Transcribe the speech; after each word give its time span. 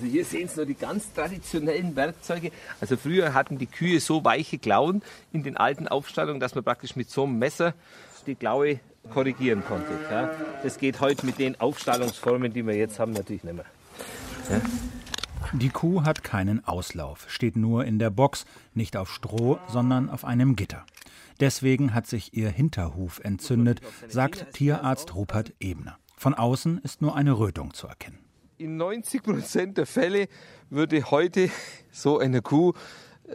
Also 0.00 0.10
hier 0.10 0.24
sehen 0.24 0.48
Sie 0.48 0.56
nur 0.56 0.64
die 0.64 0.74
ganz 0.74 1.12
traditionellen 1.12 1.94
Werkzeuge. 1.94 2.52
Also 2.80 2.96
früher 2.96 3.34
hatten 3.34 3.58
die 3.58 3.66
Kühe 3.66 4.00
so 4.00 4.24
weiche 4.24 4.56
Klauen 4.56 5.02
in 5.30 5.42
den 5.42 5.58
alten 5.58 5.88
Aufstallungen, 5.88 6.40
dass 6.40 6.54
man 6.54 6.64
praktisch 6.64 6.96
mit 6.96 7.10
so 7.10 7.24
einem 7.24 7.38
Messer 7.38 7.74
die 8.26 8.34
Klaue 8.34 8.80
korrigieren 9.12 9.62
konnte. 9.62 9.90
Ja. 10.10 10.30
Das 10.62 10.78
geht 10.78 11.00
heute 11.00 11.26
mit 11.26 11.38
den 11.38 11.60
Aufstallungsformen, 11.60 12.54
die 12.54 12.66
wir 12.66 12.74
jetzt 12.74 12.98
haben, 12.98 13.12
natürlich 13.12 13.44
nicht 13.44 13.56
mehr. 13.56 13.66
Ja. 14.48 14.62
Die 15.52 15.68
Kuh 15.68 16.02
hat 16.02 16.24
keinen 16.24 16.64
Auslauf, 16.64 17.26
steht 17.28 17.56
nur 17.56 17.84
in 17.84 17.98
der 17.98 18.08
Box, 18.08 18.46
nicht 18.72 18.96
auf 18.96 19.12
Stroh, 19.12 19.58
sondern 19.68 20.08
auf 20.08 20.24
einem 20.24 20.56
Gitter. 20.56 20.86
Deswegen 21.40 21.92
hat 21.92 22.06
sich 22.06 22.32
ihr 22.32 22.48
Hinterhuf 22.48 23.20
entzündet, 23.22 23.82
sagt 24.08 24.54
Tierarzt 24.54 25.14
Rupert 25.14 25.52
Ebner. 25.60 25.98
Von 26.16 26.32
außen 26.32 26.78
ist 26.78 27.02
nur 27.02 27.16
eine 27.16 27.38
Rötung 27.38 27.74
zu 27.74 27.86
erkennen. 27.86 28.29
In 28.60 28.76
90 28.76 29.22
Prozent 29.22 29.78
der 29.78 29.86
Fälle 29.86 30.28
würde 30.68 31.10
heute 31.10 31.48
so 31.90 32.18
eine 32.18 32.42
Kuh 32.42 32.74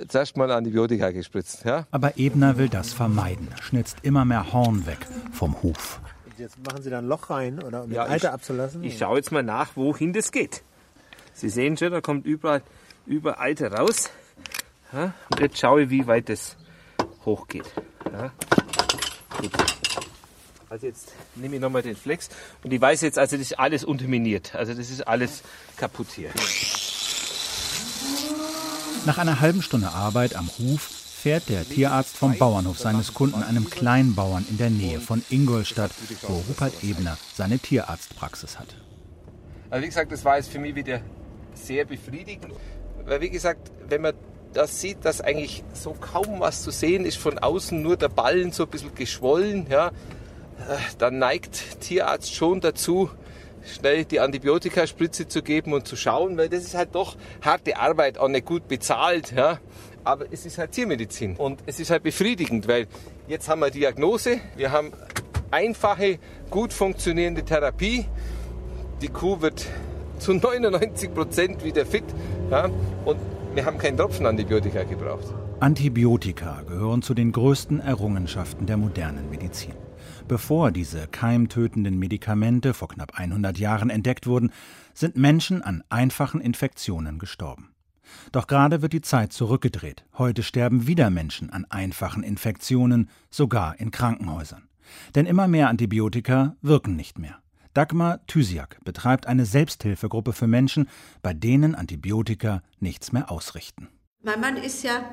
zuerst 0.08 0.38
mal 0.38 0.52
Antibiotika 0.52 1.10
gespritzt. 1.10 1.66
Ja? 1.66 1.88
Aber 1.90 2.20
Ebner 2.20 2.60
will 2.60 2.70
das 2.70 2.94
vermeiden, 2.94 3.48
schnitzt 3.60 3.98
immer 4.04 4.24
mehr 4.24 4.54
Horn 4.54 4.86
weg 4.86 5.00
vom 5.32 5.64
Huf. 5.64 6.00
Jetzt 6.38 6.64
machen 6.64 6.84
Sie 6.84 6.92
da 6.92 7.00
ein 7.00 7.08
Loch 7.08 7.32
rein, 7.32 7.64
oder 7.64 7.86
um 7.86 7.92
ja, 7.92 8.04
den 8.04 8.12
Eiter 8.12 8.28
ich, 8.28 8.34
abzulassen? 8.34 8.84
Ich 8.84 9.00
schaue 9.00 9.18
jetzt 9.18 9.32
mal 9.32 9.42
nach, 9.42 9.76
wohin 9.76 10.14
das 10.14 10.32
geht. 10.32 10.62
Sie 11.34 11.50
sehen 11.50 11.76
schon, 11.76 11.92
da 11.92 12.02
kommt 12.02 12.28
überall, 12.28 12.62
überall 13.08 13.50
Eiter 13.50 13.74
raus. 13.74 14.12
Ja? 14.94 15.16
Und 15.32 15.40
jetzt 15.40 15.58
schaue 15.58 15.84
ich, 15.84 15.90
wie 15.90 16.06
weit 16.06 16.30
das 16.30 16.56
hochgeht. 17.26 17.66
Ja? 18.12 18.32
Gut. 19.40 19.52
Also 20.70 20.88
jetzt 20.88 21.12
nehme 21.36 21.56
ich 21.56 21.62
nochmal 21.62 21.84
den 21.84 21.96
Flex 21.96 22.30
und 22.64 22.74
ich 22.74 22.82
weiß 22.82 23.02
jetzt, 23.02 23.20
also 23.20 23.38
das 23.38 23.48
ist 23.48 23.60
alles 23.60 23.84
unterminiert. 23.84 24.56
Also 24.56 24.74
das 24.74 24.90
ist 24.90 25.08
alles 25.08 25.44
kaputt 25.78 26.08
hier. 26.16 26.30
Nach 29.06 29.20
einer 29.20 29.40
halben 29.40 29.62
Stunde 29.62 29.90
Arbeit 29.90 30.36
am 30.36 30.50
Huf 30.58 30.82
fährt 30.82 31.50
der 31.50 31.64
Tierarzt 31.68 32.18
vom 32.18 32.38
Bauernhof 32.38 32.80
seines 32.80 33.14
Kunden, 33.14 33.44
einem 33.44 33.70
Kleinbauern 33.70 34.46
in 34.50 34.58
der 34.58 34.70
Nähe 34.72 35.00
von 35.00 35.24
Ingolstadt, 35.30 35.92
wo 36.24 36.34
Rupert 36.48 36.84
Ebner 36.84 37.18
seine 37.34 37.60
Tierarztpraxis 37.60 38.58
hat. 38.60 38.76
Also 39.70 39.84
wie 39.84 39.88
gesagt, 39.88 40.12
das 40.12 40.26
war 40.26 40.38
jetzt 40.38 40.50
für 40.50 40.60
mich 40.60 40.76
wieder 40.76 41.02
sehr 41.54 41.86
befriedigend. 41.86 42.54
Weil 43.06 43.22
wie 43.22 43.30
gesagt, 43.30 43.72
wenn 43.88 44.02
man 44.02 44.14
das 44.54 44.82
sieht, 44.82 45.04
dass 45.04 45.22
eigentlich 45.22 45.64
so 45.74 45.94
kaum 45.94 46.40
was 46.40 46.64
zu 46.64 46.72
sehen 46.72 47.06
ist, 47.06 47.18
von 47.18 47.38
außen 47.38 47.82
nur 47.82 47.98
der 47.98 48.10
Ballen 48.10 48.52
so 48.52 48.64
ein 48.64 48.70
bisschen 48.70 48.96
geschwollen, 48.96 49.68
ja, 49.70 49.92
dann 50.98 51.20
neigt 51.20 51.82
Tierarzt 51.82 52.34
schon 52.34 52.62
dazu, 52.62 53.10
schnell 53.66 54.06
die 54.06 54.20
Antibiotikaspritze 54.20 55.28
zu 55.28 55.42
geben 55.42 55.74
und 55.74 55.88
zu 55.88 55.96
schauen, 55.96 56.38
weil 56.38 56.50
das 56.50 56.64
ist 56.64 56.76
halt 56.76 56.94
doch 56.94 57.16
harte 57.42 57.78
Arbeit, 57.78 58.18
auch 58.18 58.28
nicht 58.28 58.46
gut 58.46 58.68
bezahlt, 58.68 59.34
ja. 59.36 59.60
Aber 60.04 60.26
es 60.32 60.46
ist 60.46 60.60
halt 60.60 60.72
Tiermedizin 60.72 61.36
und 61.36 61.64
es 61.66 61.80
ist 61.80 61.90
halt 61.90 62.04
befriedigend, 62.04 62.68
weil 62.68 62.88
jetzt 63.28 63.50
haben 63.50 63.62
wir 63.62 63.72
Diagnose, 63.72 64.40
wir 64.56 64.72
haben 64.72 64.92
einfache, 65.50 66.20
gut 66.50 66.74
funktionierende 66.74 67.44
Therapie. 67.44 68.06
Die 69.02 69.08
Kuh 69.08 69.42
wird 69.42 69.66
zu 70.20 70.34
99 70.34 71.14
Prozent 71.14 71.64
wieder 71.64 71.86
fit 71.86 72.04
ja, 72.52 72.70
und 73.04 73.18
wir 73.56 73.66
haben 73.66 73.78
keinen 73.78 73.98
Tropfen 73.98 74.26
Antibiotika 74.26 74.84
gebraucht. 74.84 75.34
Antibiotika 75.60 76.62
gehören 76.68 77.02
zu 77.02 77.14
den 77.14 77.32
größten 77.32 77.80
Errungenschaften 77.80 78.66
der 78.66 78.78
modernen 78.78 79.30
Medizin. 79.30 79.74
Bevor 80.28 80.72
diese 80.72 81.08
keimtötenden 81.08 82.00
Medikamente 82.00 82.74
vor 82.74 82.88
knapp 82.88 83.20
100 83.20 83.60
Jahren 83.60 83.92
entdeckt 83.92 84.26
wurden, 84.26 84.52
sind 84.96 85.16
Menschen 85.16 85.62
an 85.62 85.84
einfachen 85.90 86.42
Infektionen 86.42 87.20
gestorben. 87.20 87.76
Doch 88.32 88.48
gerade 88.48 88.82
wird 88.82 88.94
die 88.94 89.02
Zeit 89.02 89.34
zurückgedreht. 89.34 90.04
Heute 90.18 90.42
sterben 90.42 90.88
wieder 90.88 91.12
Menschen 91.12 91.52
an 91.52 91.66
einfachen 91.70 92.24
Infektionen, 92.24 93.10
sogar 93.30 93.80
in 93.80 93.92
Krankenhäusern. 93.92 94.68
Denn 95.14 95.28
immer 95.28 95.48
mehr 95.48 95.70
Antibiotika 95.70 96.56
wirken 96.62 96.96
nicht 96.96 97.20
mehr. 97.20 97.40
Dagmar 97.76 98.26
Thysiak 98.26 98.80
betreibt 98.84 99.28
eine 99.28 99.46
Selbsthilfegruppe 99.46 100.34
für 100.34 100.48
Menschen, 100.48 100.88
bei 101.22 101.34
denen 101.34 101.76
Antibiotika 101.76 102.64
nichts 102.80 103.12
mehr 103.12 103.30
ausrichten. 103.30 103.90
Mein 104.24 104.40
Mann 104.40 104.58
ist 104.58 104.84
ja 104.84 105.04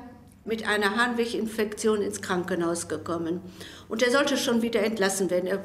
mit 0.45 0.67
einer 0.67 0.95
Harnweginfektion 0.95 2.01
ins 2.01 2.21
Krankenhaus 2.21 2.87
gekommen. 2.87 3.41
Und 3.87 4.01
er 4.01 4.11
sollte 4.11 4.37
schon 4.37 4.61
wieder 4.61 4.83
entlassen 4.83 5.29
werden. 5.29 5.47
Er 5.47 5.63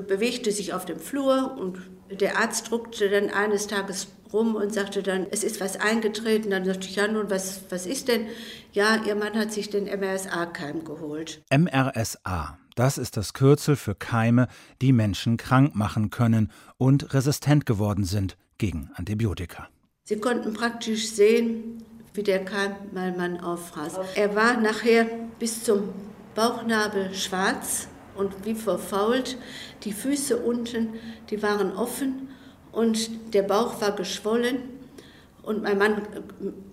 bewegte 0.00 0.50
sich 0.50 0.72
auf 0.72 0.84
dem 0.84 0.98
Flur 0.98 1.56
und 1.58 1.78
der 2.20 2.38
Arzt 2.38 2.70
druckte 2.70 3.08
dann 3.08 3.30
eines 3.30 3.66
Tages 3.66 4.08
rum 4.32 4.56
und 4.56 4.74
sagte 4.74 5.02
dann, 5.02 5.26
es 5.30 5.44
ist 5.44 5.60
was 5.60 5.76
eingetreten. 5.76 6.50
Dann 6.50 6.64
sagte 6.64 6.88
ich, 6.88 6.96
ja 6.96 7.08
nun, 7.08 7.30
was, 7.30 7.62
was 7.70 7.86
ist 7.86 8.08
denn? 8.08 8.26
Ja, 8.72 9.02
Ihr 9.06 9.14
Mann 9.14 9.34
hat 9.34 9.52
sich 9.52 9.70
den 9.70 9.84
MRSA-Keim 9.84 10.84
geholt. 10.84 11.42
MRSA, 11.50 12.58
das 12.74 12.98
ist 12.98 13.16
das 13.16 13.32
Kürzel 13.32 13.76
für 13.76 13.94
Keime, 13.94 14.48
die 14.82 14.92
Menschen 14.92 15.36
krank 15.36 15.74
machen 15.74 16.10
können 16.10 16.50
und 16.76 17.14
resistent 17.14 17.66
geworden 17.66 18.04
sind 18.04 18.36
gegen 18.58 18.90
Antibiotika. 18.94 19.68
Sie 20.02 20.18
konnten 20.18 20.52
praktisch 20.52 21.08
sehen, 21.10 21.82
wie 22.14 22.22
der 22.22 22.44
Keim 22.44 22.72
mein 22.92 23.16
Mann 23.16 23.40
auffraß. 23.40 23.98
Er 24.14 24.34
war 24.34 24.60
nachher 24.60 25.06
bis 25.38 25.64
zum 25.64 25.90
Bauchnabel 26.34 27.12
schwarz 27.12 27.88
und 28.14 28.32
wie 28.44 28.54
verfault. 28.54 29.36
Die 29.82 29.92
Füße 29.92 30.36
unten, 30.36 30.94
die 31.30 31.42
waren 31.42 31.72
offen 31.72 32.28
und 32.72 33.34
der 33.34 33.42
Bauch 33.42 33.80
war 33.80 33.92
geschwollen. 33.92 34.58
Und 35.42 35.62
mein 35.62 35.76
Mann, 35.76 36.02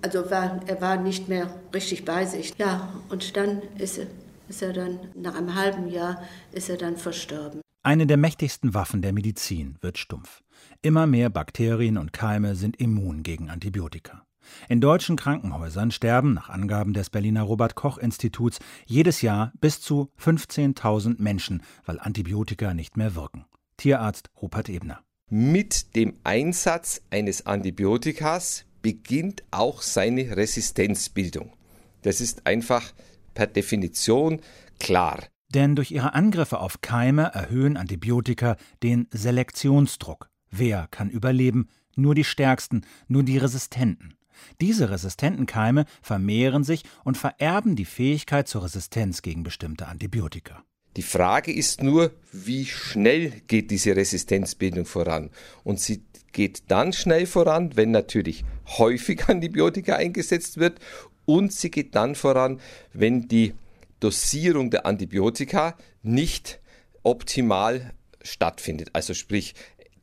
also 0.02 0.30
war, 0.32 0.62
er 0.66 0.80
war 0.80 0.96
nicht 0.98 1.28
mehr 1.28 1.54
richtig 1.74 2.06
bei 2.06 2.26
sich. 2.26 2.54
Ja, 2.58 2.94
und 3.10 3.36
dann 3.36 3.62
ist 3.78 3.98
er, 3.98 4.08
ist 4.48 4.62
er 4.62 4.74
dann, 4.74 5.00
nach 5.16 5.36
einem 5.36 5.56
halben 5.56 5.90
Jahr, 5.90 6.22
ist 6.52 6.70
er 6.70 6.78
dann 6.78 6.96
verstorben. 6.96 7.62
Eine 7.84 8.06
der 8.06 8.18
mächtigsten 8.18 8.74
Waffen 8.74 9.02
der 9.02 9.12
Medizin 9.12 9.76
wird 9.82 9.98
stumpf. 9.98 10.42
Immer 10.84 11.08
mehr 11.08 11.30
Bakterien 11.30 11.98
und 11.98 12.14
Keime 12.14 12.56
sind 12.56 12.80
immun 12.80 13.24
gegen 13.24 13.50
Antibiotika. 13.50 14.24
In 14.70 14.82
deutschen 14.82 15.16
Krankenhäusern 15.16 15.92
sterben 15.92 16.34
nach 16.34 16.50
Angaben 16.50 16.94
des 16.94 17.10
Berliner 17.10 17.44
Robert 17.44 17.76
Koch 17.76 17.98
Instituts 17.98 18.60
jedes 18.86 19.22
Jahr 19.22 19.52
bis 19.60 19.82
zu 19.82 20.10
15.000 20.20 21.22
Menschen, 21.22 21.64
weil 21.86 22.00
Antibiotika 22.00 22.74
nicht 22.74 22.98
mehr 22.98 23.16
wirken. 23.16 23.46
Tierarzt 23.78 24.30
Rupert 24.42 24.70
Ebner. 24.70 25.00
Mit 25.30 25.96
dem 25.96 26.16
Einsatz 26.24 27.02
eines 27.10 27.46
Antibiotikas 27.46 28.66
beginnt 28.82 29.44
auch 29.52 29.82
seine 29.82 30.36
Resistenzbildung. 30.36 31.54
Das 32.02 32.20
ist 32.20 32.46
einfach 32.46 32.92
per 33.34 33.48
Definition 33.48 34.42
klar. 34.80 35.20
Denn 35.54 35.76
durch 35.76 35.92
ihre 35.92 36.14
Angriffe 36.14 36.60
auf 36.60 36.82
Keime 36.82 37.32
erhöhen 37.34 37.78
Antibiotika 37.78 38.56
den 38.84 39.08
Selektionsdruck. 39.12 40.30
Wer 40.50 40.88
kann 40.92 41.10
überleben? 41.10 41.68
Nur 41.96 42.16
die 42.16 42.24
Stärksten, 42.24 42.82
nur 43.08 43.24
die 43.24 43.38
Resistenten. 43.38 44.16
Diese 44.60 44.90
resistenten 44.90 45.46
Keime 45.46 45.86
vermehren 46.02 46.64
sich 46.64 46.84
und 47.04 47.18
vererben 47.18 47.76
die 47.76 47.86
Fähigkeit 47.86 48.48
zur 48.48 48.64
Resistenz 48.64 49.22
gegen 49.22 49.44
bestimmte 49.44 49.88
Antibiotika. 49.88 50.64
Die 50.98 51.04
Frage 51.04 51.54
ist 51.54 51.82
nur, 51.82 52.12
wie 52.34 52.66
schnell 52.66 53.32
geht 53.48 53.72
diese 53.72 53.96
Resistenzbildung 53.96 54.86
voran? 54.86 55.30
Und 55.64 55.80
sie 55.80 56.04
geht 56.34 56.64
dann 56.68 56.92
schnell 56.92 57.26
voran, 57.26 57.76
wenn 57.76 57.92
natürlich 57.92 58.44
häufig 58.78 59.24
Antibiotika 59.30 59.96
eingesetzt 59.96 60.58
wird 60.58 60.80
und 61.26 61.54
sie 61.54 61.72
geht 61.72 61.96
dann 61.96 62.16
voran, 62.16 62.60
wenn 62.94 63.28
die 63.28 63.54
Dosierung 64.02 64.70
der 64.70 64.86
Antibiotika 64.86 65.78
nicht 66.04 66.60
optimal 67.04 67.94
stattfindet. 68.22 68.90
Also 68.94 69.14
sprich, 69.14 69.56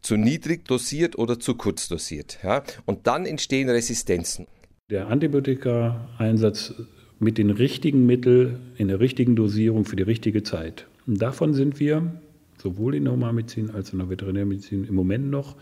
zu 0.09 0.17
niedrig 0.17 0.65
dosiert 0.65 1.19
oder 1.19 1.39
zu 1.39 1.55
kurz 1.55 1.87
dosiert. 1.87 2.39
Ja? 2.43 2.63
Und 2.87 3.07
dann 3.07 3.27
entstehen 3.27 3.69
Resistenzen. 3.69 4.47
Der 4.89 5.09
Antibiotika-Einsatz 5.09 6.73
mit 7.19 7.37
den 7.37 7.51
richtigen 7.51 8.07
Mitteln 8.07 8.73
in 8.79 8.89
der 8.89 9.01
richtigen 9.01 9.37
Dosierung 9.37 9.85
für 9.85 9.97
die 9.97 10.05
richtige 10.05 10.43
Zeit. 10.43 10.87
Und 11.07 11.21
davon 11.21 11.53
sind 11.53 11.79
wir 11.79 12.11
sowohl 12.57 12.95
in 12.95 13.05
der 13.05 13.13
Humanmedizin 13.13 13.71
als 13.71 13.91
auch 13.91 13.93
in 13.93 13.99
der 13.99 14.09
Veterinärmedizin 14.09 14.85
im 14.85 14.95
Moment 14.95 15.29
noch 15.29 15.57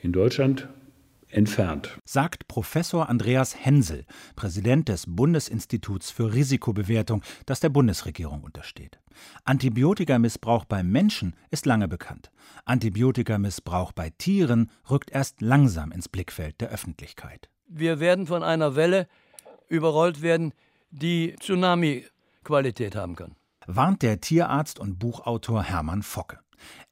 in 0.00 0.10
Deutschland 0.10 0.68
entfernt. 1.34 1.98
Sagt 2.04 2.48
Professor 2.48 3.08
Andreas 3.08 3.56
Hensel, 3.56 4.04
Präsident 4.36 4.88
des 4.88 5.04
Bundesinstituts 5.08 6.10
für 6.10 6.32
Risikobewertung, 6.32 7.22
das 7.46 7.60
der 7.60 7.68
Bundesregierung 7.68 8.42
untersteht. 8.42 9.00
Antibiotikamissbrauch 9.44 10.64
beim 10.64 10.90
Menschen 10.90 11.34
ist 11.50 11.66
lange 11.66 11.88
bekannt. 11.88 12.30
Antibiotikamissbrauch 12.64 13.92
bei 13.92 14.10
Tieren 14.10 14.70
rückt 14.90 15.10
erst 15.10 15.40
langsam 15.40 15.92
ins 15.92 16.08
Blickfeld 16.08 16.60
der 16.60 16.70
Öffentlichkeit. 16.70 17.48
Wir 17.66 18.00
werden 18.00 18.26
von 18.26 18.42
einer 18.42 18.76
Welle 18.76 19.08
überrollt 19.68 20.22
werden, 20.22 20.52
die 20.90 21.34
Tsunami-Qualität 21.40 22.94
haben 22.96 23.16
kann. 23.16 23.36
Warnt 23.66 24.02
der 24.02 24.20
Tierarzt 24.20 24.78
und 24.78 24.98
Buchautor 24.98 25.62
Hermann 25.62 26.02
Focke. 26.02 26.43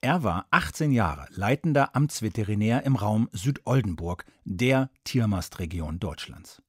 Er 0.05 0.25
war 0.25 0.47
18 0.51 0.91
Jahre 0.91 1.27
leitender 1.31 1.95
Amtsveterinär 1.95 2.85
im 2.85 2.97
Raum 2.97 3.29
Südoldenburg, 3.31 4.25
der 4.45 4.91
Tiermastregion 5.05 6.01
Deutschlands. 6.01 6.61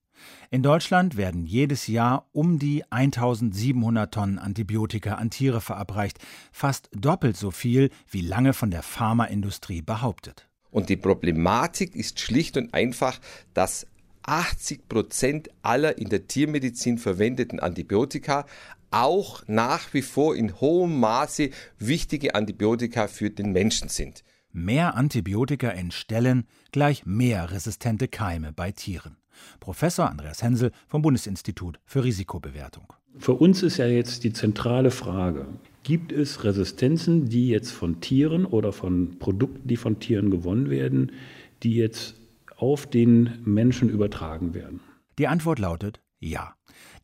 In 0.51 0.61
Deutschland 0.61 1.17
werden 1.17 1.47
jedes 1.47 1.87
Jahr 1.87 2.29
um 2.31 2.59
die 2.59 2.83
1700 2.91 4.13
Tonnen 4.13 4.37
Antibiotika 4.37 5.15
an 5.15 5.31
Tiere 5.31 5.61
verabreicht, 5.61 6.19
fast 6.51 6.91
doppelt 6.93 7.35
so 7.35 7.49
viel 7.49 7.89
wie 8.07 8.21
lange 8.21 8.53
von 8.53 8.69
der 8.69 8.83
Pharmaindustrie 8.83 9.81
behauptet. 9.81 10.47
Und 10.69 10.89
die 10.89 10.97
Problematik 10.97 11.95
ist 11.95 12.19
schlicht 12.19 12.55
und 12.55 12.75
einfach, 12.75 13.19
dass 13.55 13.87
80 14.21 14.87
Prozent 14.87 15.49
aller 15.63 15.97
in 15.97 16.09
der 16.09 16.27
Tiermedizin 16.27 16.99
verwendeten 16.99 17.59
Antibiotika 17.59 18.45
auch 18.93 19.43
nach 19.47 19.93
wie 19.93 20.01
vor 20.01 20.35
in 20.35 20.59
hohem 20.61 20.99
Maße 20.99 21.49
wichtige 21.79 22.35
Antibiotika 22.35 23.07
für 23.07 23.29
den 23.29 23.51
Menschen 23.51 23.89
sind. 23.89 24.23
Mehr 24.51 24.95
Antibiotika 24.95 25.69
entstellen 25.69 26.45
gleich 26.71 27.05
mehr 27.05 27.51
resistente 27.51 28.07
Keime 28.07 28.53
bei 28.53 28.71
Tieren. 28.71 29.17
Professor 29.59 30.09
Andreas 30.09 30.43
Hensel 30.43 30.71
vom 30.87 31.01
Bundesinstitut 31.01 31.79
für 31.85 32.03
Risikobewertung. 32.03 32.93
Für 33.17 33.33
uns 33.33 33.63
ist 33.63 33.77
ja 33.77 33.87
jetzt 33.87 34.23
die 34.23 34.33
zentrale 34.33 34.91
Frage, 34.91 35.47
gibt 35.83 36.11
es 36.11 36.43
Resistenzen, 36.43 37.29
die 37.29 37.49
jetzt 37.49 37.71
von 37.71 37.99
Tieren 37.99 38.45
oder 38.45 38.71
von 38.71 39.17
Produkten, 39.19 39.67
die 39.67 39.77
von 39.77 39.99
Tieren 39.99 40.29
gewonnen 40.29 40.69
werden, 40.69 41.11
die 41.63 41.75
jetzt 41.75 42.15
auf 42.57 42.85
den 42.85 43.39
Menschen 43.43 43.89
übertragen 43.89 44.53
werden? 44.53 44.79
Die 45.17 45.27
Antwort 45.27 45.59
lautet 45.59 45.99
ja. 46.19 46.55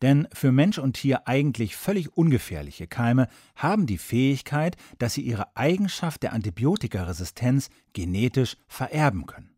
Denn 0.02 0.26
für 0.32 0.52
Mensch 0.52 0.78
und 0.78 0.94
Tier 0.94 1.28
eigentlich 1.28 1.76
völlig 1.76 2.16
ungefährliche 2.16 2.86
Keime 2.86 3.28
haben 3.56 3.86
die 3.86 3.98
Fähigkeit, 3.98 4.76
dass 4.98 5.14
sie 5.14 5.22
ihre 5.22 5.56
Eigenschaft 5.56 6.22
der 6.22 6.32
Antibiotikaresistenz 6.32 7.68
genetisch 7.92 8.56
vererben 8.66 9.26
können. 9.26 9.50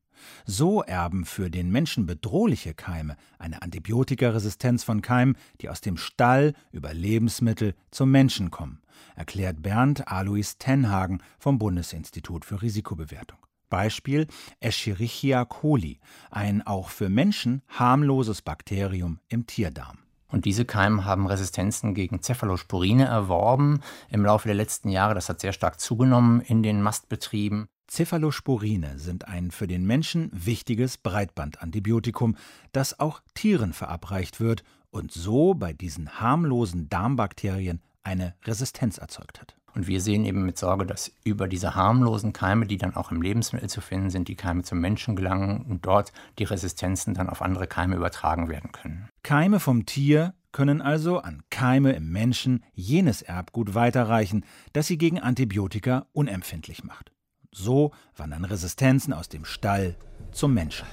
So 0.44 0.82
erben 0.82 1.24
für 1.24 1.50
den 1.50 1.70
Menschen 1.70 2.06
bedrohliche 2.06 2.74
Keime 2.74 3.16
eine 3.38 3.62
Antibiotikaresistenz 3.62 4.84
von 4.84 5.02
Keimen, 5.02 5.36
die 5.60 5.68
aus 5.68 5.80
dem 5.80 5.96
Stall 5.96 6.54
über 6.70 6.94
Lebensmittel 6.94 7.74
zum 7.90 8.10
Menschen 8.10 8.50
kommen, 8.50 8.82
erklärt 9.16 9.62
Bernd 9.62 10.08
Alois 10.08 10.58
Tenhagen 10.58 11.22
vom 11.38 11.58
Bundesinstitut 11.58 12.44
für 12.44 12.62
Risikobewertung. 12.62 13.38
Beispiel 13.68 14.26
Escherichia 14.60 15.44
coli, 15.44 15.98
ein 16.30 16.62
auch 16.62 16.90
für 16.90 17.08
Menschen 17.08 17.62
harmloses 17.68 18.42
Bakterium 18.42 19.18
im 19.28 19.46
Tierdarm. 19.46 20.01
Und 20.32 20.46
diese 20.46 20.64
Keime 20.64 21.04
haben 21.04 21.26
Resistenzen 21.26 21.94
gegen 21.94 22.22
Cephalosporine 22.22 23.04
erworben 23.04 23.80
im 24.08 24.24
Laufe 24.24 24.48
der 24.48 24.54
letzten 24.54 24.88
Jahre. 24.88 25.14
Das 25.14 25.28
hat 25.28 25.40
sehr 25.40 25.52
stark 25.52 25.78
zugenommen 25.78 26.40
in 26.40 26.62
den 26.62 26.80
Mastbetrieben. 26.82 27.68
Cephalosporine 27.90 28.98
sind 28.98 29.28
ein 29.28 29.50
für 29.50 29.66
den 29.66 29.84
Menschen 29.84 30.30
wichtiges 30.32 30.96
Breitbandantibiotikum, 30.96 32.36
das 32.72 32.98
auch 32.98 33.20
Tieren 33.34 33.74
verabreicht 33.74 34.40
wird 34.40 34.64
und 34.90 35.12
so 35.12 35.52
bei 35.52 35.74
diesen 35.74 36.18
harmlosen 36.18 36.88
Darmbakterien 36.88 37.82
eine 38.02 38.34
Resistenz 38.44 38.96
erzeugt 38.96 39.38
hat. 39.38 39.56
Und 39.74 39.86
wir 39.86 40.00
sehen 40.00 40.24
eben 40.24 40.44
mit 40.44 40.58
Sorge, 40.58 40.84
dass 40.84 41.12
über 41.24 41.48
diese 41.48 41.74
harmlosen 41.74 42.32
Keime, 42.32 42.66
die 42.66 42.76
dann 42.76 42.94
auch 42.94 43.10
im 43.10 43.22
Lebensmittel 43.22 43.70
zu 43.70 43.80
finden 43.80 44.10
sind, 44.10 44.28
die 44.28 44.34
Keime 44.34 44.62
zum 44.62 44.80
Menschen 44.80 45.16
gelangen 45.16 45.64
und 45.68 45.86
dort 45.86 46.12
die 46.38 46.44
Resistenzen 46.44 47.14
dann 47.14 47.30
auf 47.30 47.40
andere 47.40 47.66
Keime 47.66 47.96
übertragen 47.96 48.48
werden 48.48 48.72
können. 48.72 49.08
Keime 49.22 49.60
vom 49.60 49.86
Tier 49.86 50.34
können 50.52 50.82
also 50.82 51.18
an 51.18 51.42
Keime 51.50 51.92
im 51.92 52.12
Menschen 52.12 52.62
jenes 52.74 53.22
Erbgut 53.22 53.74
weiterreichen, 53.74 54.44
das 54.74 54.86
sie 54.86 54.98
gegen 54.98 55.18
Antibiotika 55.18 56.06
unempfindlich 56.12 56.84
macht. 56.84 57.10
So 57.50 57.92
wandern 58.16 58.44
Resistenzen 58.44 59.12
aus 59.12 59.28
dem 59.28 59.44
Stall 59.44 59.96
zum 60.30 60.54
Menschen. 60.54 60.86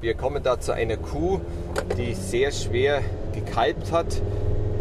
Wir 0.00 0.14
kommen 0.14 0.42
da 0.42 0.60
zu 0.60 0.72
einer 0.72 0.96
Kuh, 0.96 1.40
die 1.96 2.14
sehr 2.14 2.52
schwer 2.52 3.02
gekalbt 3.32 3.90
hat, 3.90 4.20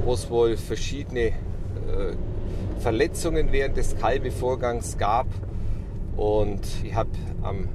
wo 0.04 0.14
es 0.14 0.30
wohl 0.30 0.58
verschiedene 0.58 1.28
äh, 1.28 2.16
Verletzungen 2.80 3.52
während 3.52 3.78
des 3.78 3.98
Kalbevorgangs 3.98 4.98
gab. 4.98 5.28
Und 6.16 6.62
ich 6.84 6.96
habe 6.96 7.10
am 7.44 7.70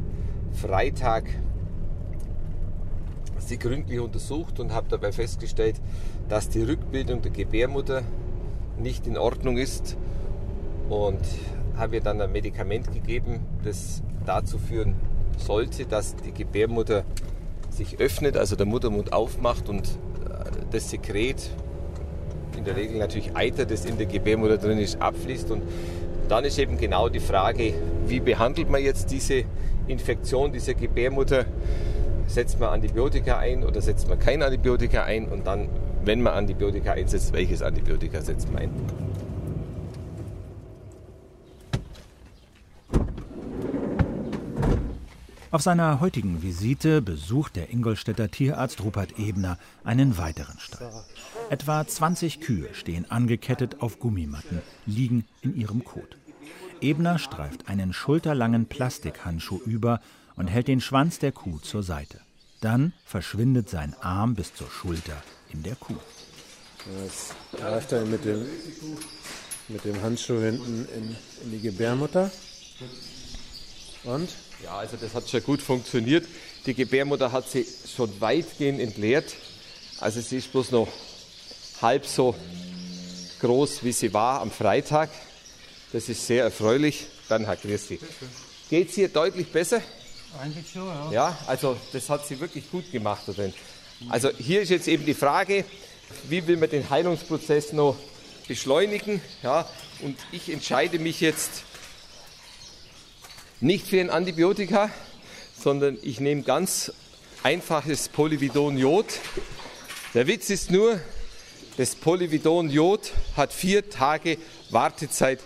Freitag 0.52 1.24
sie 3.38 3.58
gründlich 3.58 4.00
untersucht 4.00 4.60
und 4.60 4.72
habe 4.72 4.86
dabei 4.88 5.12
festgestellt, 5.12 5.80
dass 6.28 6.48
die 6.48 6.62
Rückbildung 6.62 7.22
der 7.22 7.32
Gebärmutter 7.32 8.02
nicht 8.78 9.06
in 9.06 9.18
Ordnung 9.18 9.58
ist 9.58 9.96
und 10.88 11.20
habe 11.76 11.96
ihr 11.96 12.02
dann 12.02 12.20
ein 12.20 12.32
Medikament 12.32 12.92
gegeben, 12.92 13.40
das 13.64 14.02
dazu 14.24 14.58
führen 14.58 14.94
sollte, 15.36 15.86
dass 15.86 16.16
die 16.16 16.32
Gebärmutter 16.32 17.04
sich 17.70 17.98
öffnet, 17.98 18.36
also 18.36 18.56
der 18.56 18.66
Muttermund 18.66 19.12
aufmacht 19.12 19.68
und 19.68 19.86
äh, 19.86 20.50
das 20.70 20.90
Sekret, 20.90 21.50
in 22.56 22.64
der 22.64 22.76
Regel 22.76 22.98
natürlich 22.98 23.34
Eiter, 23.36 23.64
das 23.64 23.84
in 23.84 23.98
der 23.98 24.06
Gebärmutter 24.06 24.58
drin 24.58 24.78
ist, 24.78 25.00
abfließt. 25.00 25.50
Und 25.50 25.62
dann 26.28 26.44
ist 26.44 26.58
eben 26.58 26.78
genau 26.78 27.08
die 27.08 27.20
Frage, 27.20 27.74
wie 28.06 28.20
behandelt 28.20 28.70
man 28.70 28.82
jetzt 28.82 29.10
diese 29.10 29.44
Infektion 29.86 30.52
dieser 30.52 30.74
Gebärmutter? 30.74 31.44
Setzt 32.26 32.60
man 32.60 32.70
Antibiotika 32.70 33.38
ein 33.38 33.64
oder 33.64 33.80
setzt 33.80 34.08
man 34.08 34.18
kein 34.18 34.42
Antibiotika 34.42 35.04
ein? 35.04 35.28
Und 35.28 35.46
dann, 35.46 35.68
wenn 36.04 36.22
man 36.22 36.34
Antibiotika 36.34 36.92
einsetzt, 36.92 37.32
welches 37.32 37.62
Antibiotika 37.62 38.20
setzt 38.20 38.50
man 38.52 38.62
ein? 38.62 38.70
Auf 45.52 45.60
seiner 45.60 46.00
heutigen 46.00 46.42
Visite 46.42 47.02
besucht 47.02 47.56
der 47.56 47.68
Ingolstädter 47.68 48.30
Tierarzt 48.30 48.82
Rupert 48.82 49.18
Ebner 49.18 49.58
einen 49.84 50.16
weiteren 50.16 50.58
Stall. 50.58 50.90
Etwa 51.50 51.86
20 51.86 52.40
Kühe 52.40 52.72
stehen 52.72 53.10
angekettet 53.10 53.82
auf 53.82 53.98
Gummimatten, 53.98 54.62
liegen 54.86 55.26
in 55.42 55.54
ihrem 55.54 55.84
Kot. 55.84 56.16
Ebner 56.80 57.18
streift 57.18 57.68
einen 57.68 57.92
schulterlangen 57.92 58.64
Plastikhandschuh 58.64 59.60
über 59.66 60.00
und 60.36 60.46
hält 60.46 60.68
den 60.68 60.80
Schwanz 60.80 61.18
der 61.18 61.32
Kuh 61.32 61.58
zur 61.58 61.82
Seite. 61.82 62.20
Dann 62.62 62.94
verschwindet 63.04 63.68
sein 63.68 63.94
Arm 64.00 64.34
bis 64.34 64.54
zur 64.54 64.70
Schulter 64.70 65.22
in 65.52 65.62
der 65.62 65.76
Kuh. 65.76 65.98
Jetzt 67.04 67.34
greift 67.52 67.92
er 67.92 68.06
mit 68.06 68.24
dem, 68.24 68.46
mit 69.68 69.84
dem 69.84 70.00
Handschuh 70.00 70.40
hinten 70.40 70.88
in, 70.96 71.16
in 71.44 71.50
die 71.50 71.60
Gebärmutter. 71.60 72.30
Und? 74.04 74.30
Ja, 74.64 74.78
also 74.78 74.96
das 74.96 75.14
hat 75.14 75.28
schon 75.28 75.42
gut 75.42 75.60
funktioniert. 75.60 76.26
Die 76.66 76.74
Gebärmutter 76.74 77.32
hat 77.32 77.50
sie 77.50 77.66
schon 77.96 78.20
weitgehend 78.20 78.80
entleert. 78.80 79.34
Also 79.98 80.20
sie 80.20 80.38
ist 80.38 80.52
bloß 80.52 80.70
noch 80.70 80.88
halb 81.80 82.06
so 82.06 82.34
groß, 83.40 83.82
wie 83.82 83.92
sie 83.92 84.12
war 84.14 84.40
am 84.40 84.50
Freitag. 84.50 85.10
Das 85.92 86.08
ist 86.08 86.26
sehr 86.26 86.44
erfreulich. 86.44 87.06
Dann, 87.28 87.44
Herr 87.44 87.56
Christi. 87.56 87.98
Geht 88.70 88.90
es 88.90 88.94
hier 88.94 89.08
deutlich 89.08 89.48
besser? 89.48 89.82
Eigentlich 90.40 90.70
schon, 90.70 90.86
ja. 90.86 91.12
Ja, 91.12 91.38
also 91.46 91.76
das 91.92 92.08
hat 92.08 92.26
sie 92.26 92.40
wirklich 92.40 92.70
gut 92.70 92.90
gemacht. 92.92 93.22
Also 94.08 94.30
hier 94.30 94.62
ist 94.62 94.70
jetzt 94.70 94.88
eben 94.88 95.04
die 95.04 95.14
Frage, 95.14 95.64
wie 96.28 96.46
will 96.46 96.56
man 96.56 96.70
den 96.70 96.88
Heilungsprozess 96.88 97.72
noch 97.72 97.96
beschleunigen? 98.48 99.20
Ja, 99.42 99.68
und 100.02 100.16
ich 100.30 100.50
entscheide 100.50 100.98
mich 100.98 101.20
jetzt 101.20 101.64
nicht 103.62 103.86
für 103.86 104.00
ein 104.00 104.10
Antibiotika, 104.10 104.90
sondern 105.58 105.96
ich 106.02 106.20
nehme 106.20 106.42
ganz 106.42 106.92
einfaches 107.42 108.08
Polyvidon-Jod. 108.08 109.06
Der 110.14 110.26
Witz 110.26 110.50
ist 110.50 110.70
nur, 110.70 110.98
das 111.76 111.94
Polyvidon-Jod 111.94 113.12
hat 113.36 113.52
vier 113.52 113.88
Tage 113.88 114.36
Wartezeit 114.70 115.38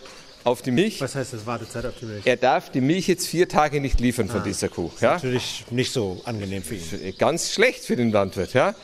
auf 0.45 0.63
die 0.63 0.71
Milch. 0.71 1.01
Was 1.01 1.15
heißt 1.15 1.33
das 1.35 1.45
Wartezeit 1.47 1.85
auf 1.85 1.95
die 2.01 2.07
Milch? 2.07 2.27
Er 2.27 2.37
darf 2.37 2.71
die 2.71 2.81
Milch 2.81 3.07
jetzt 3.09 3.27
vier 3.27 3.49
Tage 3.49 3.81
nicht 3.81 4.01
liefern 4.01 4.29
von 4.29 4.41
Ah, 4.41 4.45
dieser 4.45 4.69
Kuh. 4.69 4.91
Ist 4.95 5.03
Ja? 5.03 5.15
natürlich 5.15 5.65
nicht 5.71 5.93
so 5.93 6.21
angenehm 6.25 6.63
für 6.63 6.77
ihn. 6.77 7.15
Ganz 7.19 7.53
schlecht 7.53 7.85
für 7.85 7.97
den 7.97 8.13
Landwirt. 8.13 8.55
Ja? 8.55 8.75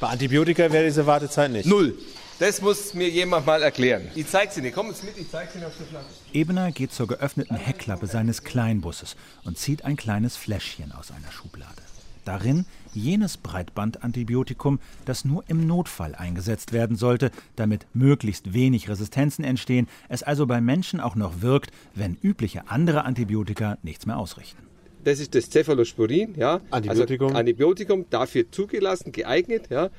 Bei 0.00 0.08
Antibiotika 0.08 0.70
wäre 0.72 0.84
diese 0.84 1.06
Wartezeit 1.06 1.50
nicht. 1.50 1.66
Null. 1.66 1.96
Das 2.38 2.62
muss 2.62 2.94
mir 2.94 3.08
jemand 3.08 3.46
mal 3.46 3.62
erklären. 3.62 4.02
Ich 4.14 4.28
zeig's 4.28 4.56
Ihnen. 4.56 4.72
Komm 4.72 4.86
jetzt 4.88 5.02
mit, 5.02 5.18
ich 5.18 5.28
zeig's 5.28 5.56
Ihnen 5.56 5.64
auf 5.64 5.76
der 5.76 5.86
Flasche. 5.86 6.06
Ebner 6.32 6.70
geht 6.70 6.92
zur 6.92 7.08
geöffneten 7.08 7.56
Heckklappe 7.56 8.06
seines 8.06 8.44
Kleinbusses 8.44 9.16
und 9.44 9.58
zieht 9.58 9.84
ein 9.84 9.96
kleines 9.96 10.36
Fläschchen 10.36 10.92
aus 10.92 11.10
einer 11.10 11.32
Schublade. 11.32 11.82
Darin 12.24 12.64
jenes 12.94 13.38
Breitbandantibiotikum, 13.38 14.78
das 15.04 15.24
nur 15.24 15.42
im 15.48 15.66
Notfall 15.66 16.14
eingesetzt 16.14 16.72
werden 16.72 16.96
sollte, 16.96 17.32
damit 17.56 17.86
möglichst 17.92 18.54
wenig 18.54 18.88
Resistenzen 18.88 19.44
entstehen, 19.44 19.88
es 20.08 20.22
also 20.22 20.46
bei 20.46 20.60
Menschen 20.60 21.00
auch 21.00 21.16
noch 21.16 21.40
wirkt, 21.42 21.72
wenn 21.94 22.16
übliche 22.22 22.68
andere 22.68 23.04
Antibiotika 23.04 23.78
nichts 23.82 24.06
mehr 24.06 24.16
ausrichten. 24.16 24.62
Das 25.02 25.18
ist 25.18 25.34
das 25.34 25.50
Cephalosporin, 25.50 26.34
ja. 26.36 26.60
Antibiotikum. 26.70 27.28
Also 27.28 27.38
Antibiotikum, 27.38 28.06
dafür 28.10 28.50
zugelassen, 28.52 29.10
geeignet, 29.10 29.70
ja. 29.70 29.90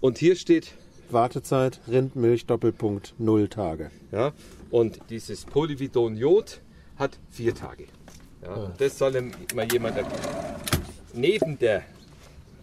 Und 0.00 0.18
hier 0.18 0.36
steht, 0.36 0.74
Wartezeit, 1.12 1.80
Rindmilch, 1.88 2.46
Doppelpunkt, 2.46 3.14
null 3.18 3.48
Tage. 3.48 3.90
ja, 4.12 4.32
und 4.70 4.98
dieses 5.10 5.44
Polyvidon-Jod 5.44 6.60
hat 6.96 7.18
vier 7.30 7.54
Tage. 7.54 7.86
Ja, 8.42 8.72
das 8.78 8.98
soll 8.98 9.30
mal 9.54 9.70
jemand 9.72 9.96
erklären. 9.96 10.56
Neben 11.12 11.58
der 11.58 11.82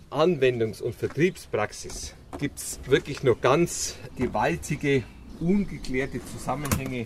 Anwendungs- 0.09 0.81
und 0.81 0.93
Vertriebspraxis 0.93 2.13
gibt 2.37 2.59
es 2.59 2.79
wirklich 2.85 3.23
noch 3.23 3.39
ganz 3.39 3.95
gewaltige, 4.17 5.03
ungeklärte 5.39 6.19
Zusammenhänge 6.25 7.05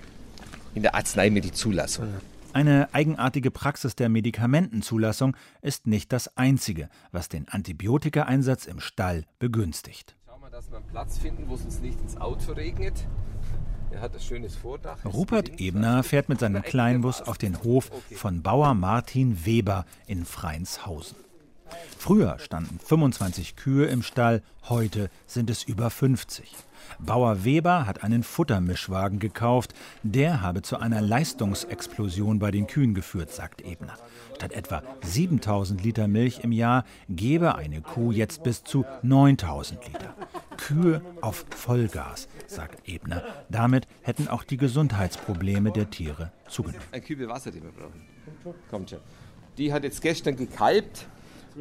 in 0.74 0.82
der 0.82 0.96
Arzneimittelzulassung. 0.96 2.08
Eine 2.52 2.94
eigenartige 2.94 3.52
Praxis 3.52 3.96
der 3.96 4.10
Medikamentenzulassung 4.10 5.36
ist 5.62 5.88
nicht 5.88 6.12
das 6.14 6.36
einzige, 6.38 6.90
was 7.12 7.30
den 7.30 7.48
Antibiotikaeinsatz 7.48 8.66
im 8.66 8.80
Stall 8.80 9.26
begünstigt. 9.40 10.16
Wir, 10.46 10.52
dass 10.52 10.70
wir 10.70 10.78
einen 10.78 10.86
Platz 10.86 11.18
finden, 11.18 11.50
wo 11.50 11.56
es 11.56 11.66
uns 11.66 11.80
nicht 11.80 12.00
ins 12.02 12.18
Auto 12.18 12.52
regnet. 12.52 13.08
Er 13.90 14.00
hat 14.02 14.14
ein 14.14 14.20
schönes 14.20 14.56
Vordach. 14.56 15.04
Rupert 15.04 15.60
Ebner 15.60 16.04
fährt 16.04 16.30
mit 16.30 16.40
seinem 16.40 16.62
Kleinbus 16.62 17.24
auf 17.24 17.40
den 17.40 17.64
Hof 17.64 17.90
von 18.14 18.44
Bauer 18.44 18.76
Martin 18.76 19.44
Weber 19.44 19.86
in 20.06 20.24
Freienshausen. 20.24 21.25
Früher 21.98 22.38
standen 22.40 22.80
25 22.80 23.56
Kühe 23.56 23.86
im 23.86 24.04
Stall, 24.04 24.44
heute 24.70 25.10
sind 25.26 25.50
es 25.50 25.64
über 25.64 25.90
50. 25.90 26.56
Bauer 27.00 27.44
Weber 27.44 27.88
hat 27.88 28.04
einen 28.04 28.24
Futtermischwagen 28.24 29.20
gekauft. 29.20 29.74
Der 30.04 30.42
habe 30.42 30.62
zu 30.62 30.78
einer 30.78 31.02
Leistungsexplosion 31.02 32.40
bei 32.40 32.52
den 32.52 32.68
Kühen 32.68 32.94
geführt, 32.94 33.32
sagt 33.32 33.62
Ebner. 33.62 33.96
Statt 34.36 34.54
etwa 34.54 34.84
7000 35.02 35.84
Liter 35.84 36.08
Milch 36.08 36.42
im 36.44 36.52
Jahr 36.52 36.86
gebe 37.10 37.56
eine 37.56 37.82
Kuh 37.82 38.12
jetzt 38.12 38.44
bis 38.44 38.64
zu 38.64 38.86
9000 39.02 39.86
Liter. 39.88 40.16
Kühe 40.58 41.02
auf 41.22 41.46
Vollgas, 41.50 42.28
sagt 42.48 42.88
Ebner. 42.88 43.24
Damit 43.50 43.88
hätten 44.02 44.28
auch 44.28 44.44
die 44.44 44.58
Gesundheitsprobleme 44.58 45.72
der 45.72 45.90
Tiere 45.90 46.32
zugenommen. 46.48 46.86
Ein 46.92 47.04
Kübel 47.04 47.28
Wasser, 47.28 47.52
den 47.52 47.64
wir 47.64 47.72
brauchen. 47.72 48.02
Kommt 48.70 48.90
schon. 48.90 49.00
Die 49.58 49.72
hat 49.72 49.84
jetzt 49.84 50.02
gestern 50.02 50.36
gekalbt 50.36 51.08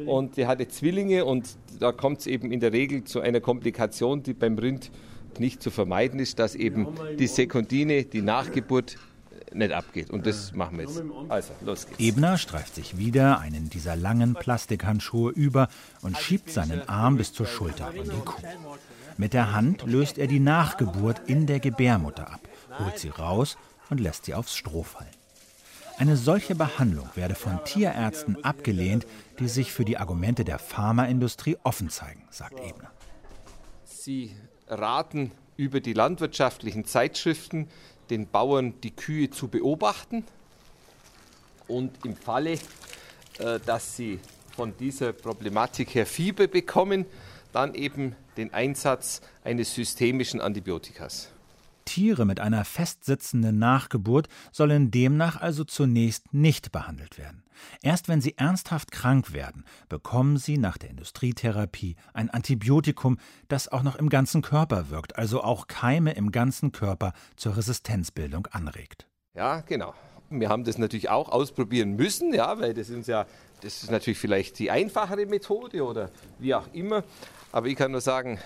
und 0.05 0.37
die 0.37 0.47
hatte 0.47 0.67
Zwillinge 0.67 1.25
und 1.25 1.57
da 1.79 1.91
kommt 1.91 2.19
es 2.19 2.27
eben 2.27 2.51
in 2.51 2.59
der 2.59 2.73
Regel 2.73 3.03
zu 3.03 3.21
einer 3.21 3.41
Komplikation, 3.41 4.23
die 4.23 4.33
beim 4.33 4.57
Rind 4.57 4.91
nicht 5.39 5.61
zu 5.61 5.71
vermeiden 5.71 6.19
ist, 6.19 6.39
dass 6.39 6.55
eben 6.55 6.87
die 7.19 7.27
Sekundine, 7.27 8.03
die 8.03 8.21
Nachgeburt, 8.21 8.97
nicht 9.53 9.71
abgeht. 9.71 10.09
Und 10.09 10.25
das 10.25 10.53
machen 10.53 10.77
wir 10.77 10.85
jetzt. 10.85 11.01
Also, 11.29 11.53
los 11.63 11.87
geht's. 11.87 11.99
Ebner 11.99 12.37
streift 12.37 12.75
sich 12.75 12.97
wieder 12.97 13.39
einen 13.39 13.69
dieser 13.69 13.95
langen 13.95 14.33
Plastikhandschuhe 14.33 15.31
über 15.31 15.69
und 16.01 16.17
schiebt 16.17 16.49
seinen 16.49 16.87
Arm 16.89 17.17
bis 17.17 17.33
zur 17.33 17.45
Schulter 17.45 17.93
in 17.93 18.03
die 18.03 18.09
Kuh. 18.09 18.41
Mit 19.17 19.33
der 19.33 19.53
Hand 19.53 19.83
löst 19.85 20.17
er 20.17 20.27
die 20.27 20.41
Nachgeburt 20.41 21.21
in 21.27 21.45
der 21.47 21.59
Gebärmutter 21.59 22.33
ab, 22.33 22.41
holt 22.79 22.99
sie 22.99 23.09
raus 23.09 23.57
und 23.89 23.99
lässt 23.99 24.25
sie 24.25 24.33
aufs 24.33 24.55
Stroh 24.55 24.83
fallen. 24.83 25.07
Eine 25.97 26.17
solche 26.17 26.55
Behandlung 26.55 27.09
werde 27.15 27.35
von 27.35 27.63
Tierärzten 27.63 28.43
abgelehnt, 28.43 29.07
die 29.39 29.47
sich 29.47 29.71
für 29.71 29.85
die 29.85 29.97
Argumente 29.97 30.43
der 30.43 30.59
Pharmaindustrie 30.59 31.57
offen 31.63 31.89
zeigen, 31.89 32.27
sagt 32.31 32.59
Ebner. 32.59 32.91
Sie 33.85 34.35
raten 34.67 35.31
über 35.55 35.79
die 35.79 35.93
landwirtschaftlichen 35.93 36.83
Zeitschriften 36.83 37.69
den 38.09 38.27
Bauern 38.27 38.73
die 38.81 38.91
Kühe 38.91 39.29
zu 39.29 39.47
beobachten 39.47 40.25
und 41.67 42.05
im 42.05 42.17
Falle, 42.17 42.59
äh, 43.39 43.59
dass 43.65 43.95
sie 43.95 44.19
von 44.53 44.75
dieser 44.77 45.13
Problematik 45.13 45.95
her 45.95 46.05
Fieber 46.05 46.47
bekommen, 46.47 47.05
dann 47.53 47.73
eben 47.73 48.17
den 48.35 48.53
Einsatz 48.53 49.21
eines 49.45 49.73
systemischen 49.73 50.41
Antibiotikas. 50.41 51.29
Tiere 51.85 52.25
mit 52.25 52.39
einer 52.39 52.65
festsitzenden 52.65 53.57
Nachgeburt 53.57 54.27
sollen 54.51 54.91
demnach 54.91 55.39
also 55.39 55.63
zunächst 55.63 56.33
nicht 56.33 56.71
behandelt 56.71 57.17
werden. 57.17 57.43
Erst 57.81 58.09
wenn 58.09 58.21
sie 58.21 58.37
ernsthaft 58.37 58.91
krank 58.91 59.33
werden, 59.33 59.63
bekommen 59.89 60.37
sie 60.37 60.57
nach 60.57 60.77
der 60.77 60.89
Industrietherapie 60.89 61.95
ein 62.13 62.29
Antibiotikum, 62.29 63.17
das 63.47 63.67
auch 63.67 63.83
noch 63.83 63.95
im 63.95 64.09
ganzen 64.09 64.41
Körper 64.41 64.89
wirkt, 64.89 65.17
also 65.17 65.41
auch 65.41 65.67
Keime 65.67 66.13
im 66.13 66.31
ganzen 66.31 66.71
Körper 66.71 67.13
zur 67.35 67.55
Resistenzbildung 67.57 68.47
anregt. 68.47 69.07
Ja, 69.35 69.61
genau. 69.61 69.93
Wir 70.29 70.49
haben 70.49 70.63
das 70.63 70.77
natürlich 70.77 71.09
auch 71.09 71.29
ausprobieren 71.29 71.95
müssen, 71.95 72.33
ja, 72.33 72.59
weil 72.59 72.73
das 72.73 72.89
ist 72.89 73.07
ja, 73.07 73.25
das 73.61 73.83
ist 73.83 73.91
natürlich 73.91 74.17
vielleicht 74.17 74.57
die 74.59 74.71
einfachere 74.71 75.25
Methode 75.25 75.83
oder 75.83 76.09
wie 76.39 76.55
auch 76.55 76.67
immer. 76.73 77.03
Aber 77.51 77.67
ich 77.67 77.75
kann 77.75 77.91
nur 77.91 78.01
sagen, 78.01 78.39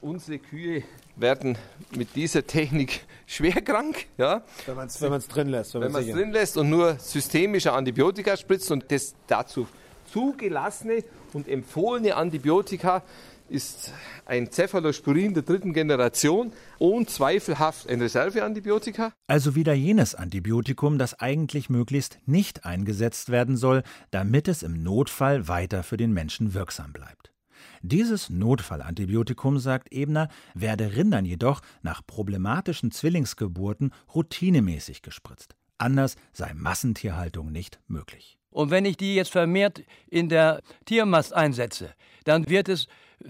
unsere 0.00 0.38
Kühe 0.38 0.82
werden 1.16 1.56
mit 1.96 2.14
dieser 2.14 2.46
Technik 2.46 3.00
schwer 3.26 3.60
krank. 3.62 4.06
Ja? 4.18 4.42
Wenn 4.66 4.76
man 4.76 4.86
es 4.86 5.00
wenn 5.00 5.18
drin 5.20 5.48
lässt. 5.48 5.74
Wenn, 5.74 5.82
wenn 5.82 5.92
man 5.92 6.04
es 6.04 6.12
drin 6.12 6.32
lässt 6.32 6.56
und 6.56 6.70
nur 6.70 6.98
systemische 6.98 7.72
Antibiotika 7.72 8.36
spritzt 8.36 8.70
und 8.70 8.90
das 8.90 9.14
dazu 9.26 9.66
zugelassene 10.12 11.04
und 11.32 11.48
empfohlene 11.48 12.14
Antibiotika 12.14 13.02
ist 13.48 13.92
ein 14.24 14.50
Cephalosporin 14.50 15.34
der 15.34 15.42
dritten 15.42 15.72
Generation, 15.72 16.52
unzweifelhaft 16.78 17.88
ein 17.88 18.00
Reserveantibiotika. 18.00 19.12
Also 19.28 19.54
wieder 19.54 19.72
jenes 19.72 20.14
Antibiotikum, 20.14 20.98
das 20.98 21.20
eigentlich 21.20 21.70
möglichst 21.70 22.18
nicht 22.26 22.64
eingesetzt 22.64 23.30
werden 23.30 23.56
soll, 23.56 23.82
damit 24.10 24.48
es 24.48 24.62
im 24.62 24.82
Notfall 24.82 25.48
weiter 25.48 25.82
für 25.82 25.96
den 25.96 26.12
Menschen 26.12 26.54
wirksam 26.54 26.92
bleibt. 26.92 27.35
Dieses 27.82 28.30
Notfallantibiotikum, 28.30 29.58
sagt 29.58 29.92
Ebner, 29.92 30.28
werde 30.54 30.96
Rindern 30.96 31.24
jedoch 31.24 31.60
nach 31.82 32.02
problematischen 32.06 32.90
Zwillingsgeburten 32.90 33.92
routinemäßig 34.14 35.02
gespritzt. 35.02 35.54
Anders 35.78 36.16
sei 36.32 36.54
Massentierhaltung 36.54 37.52
nicht 37.52 37.80
möglich. 37.86 38.38
Und 38.50 38.70
wenn 38.70 38.86
ich 38.86 38.96
die 38.96 39.14
jetzt 39.14 39.32
vermehrt 39.32 39.82
in 40.08 40.28
der 40.28 40.62
Tiermast 40.86 41.34
einsetze, 41.34 41.94
dann 42.24 42.48
wird 42.48 42.68
es 42.68 42.86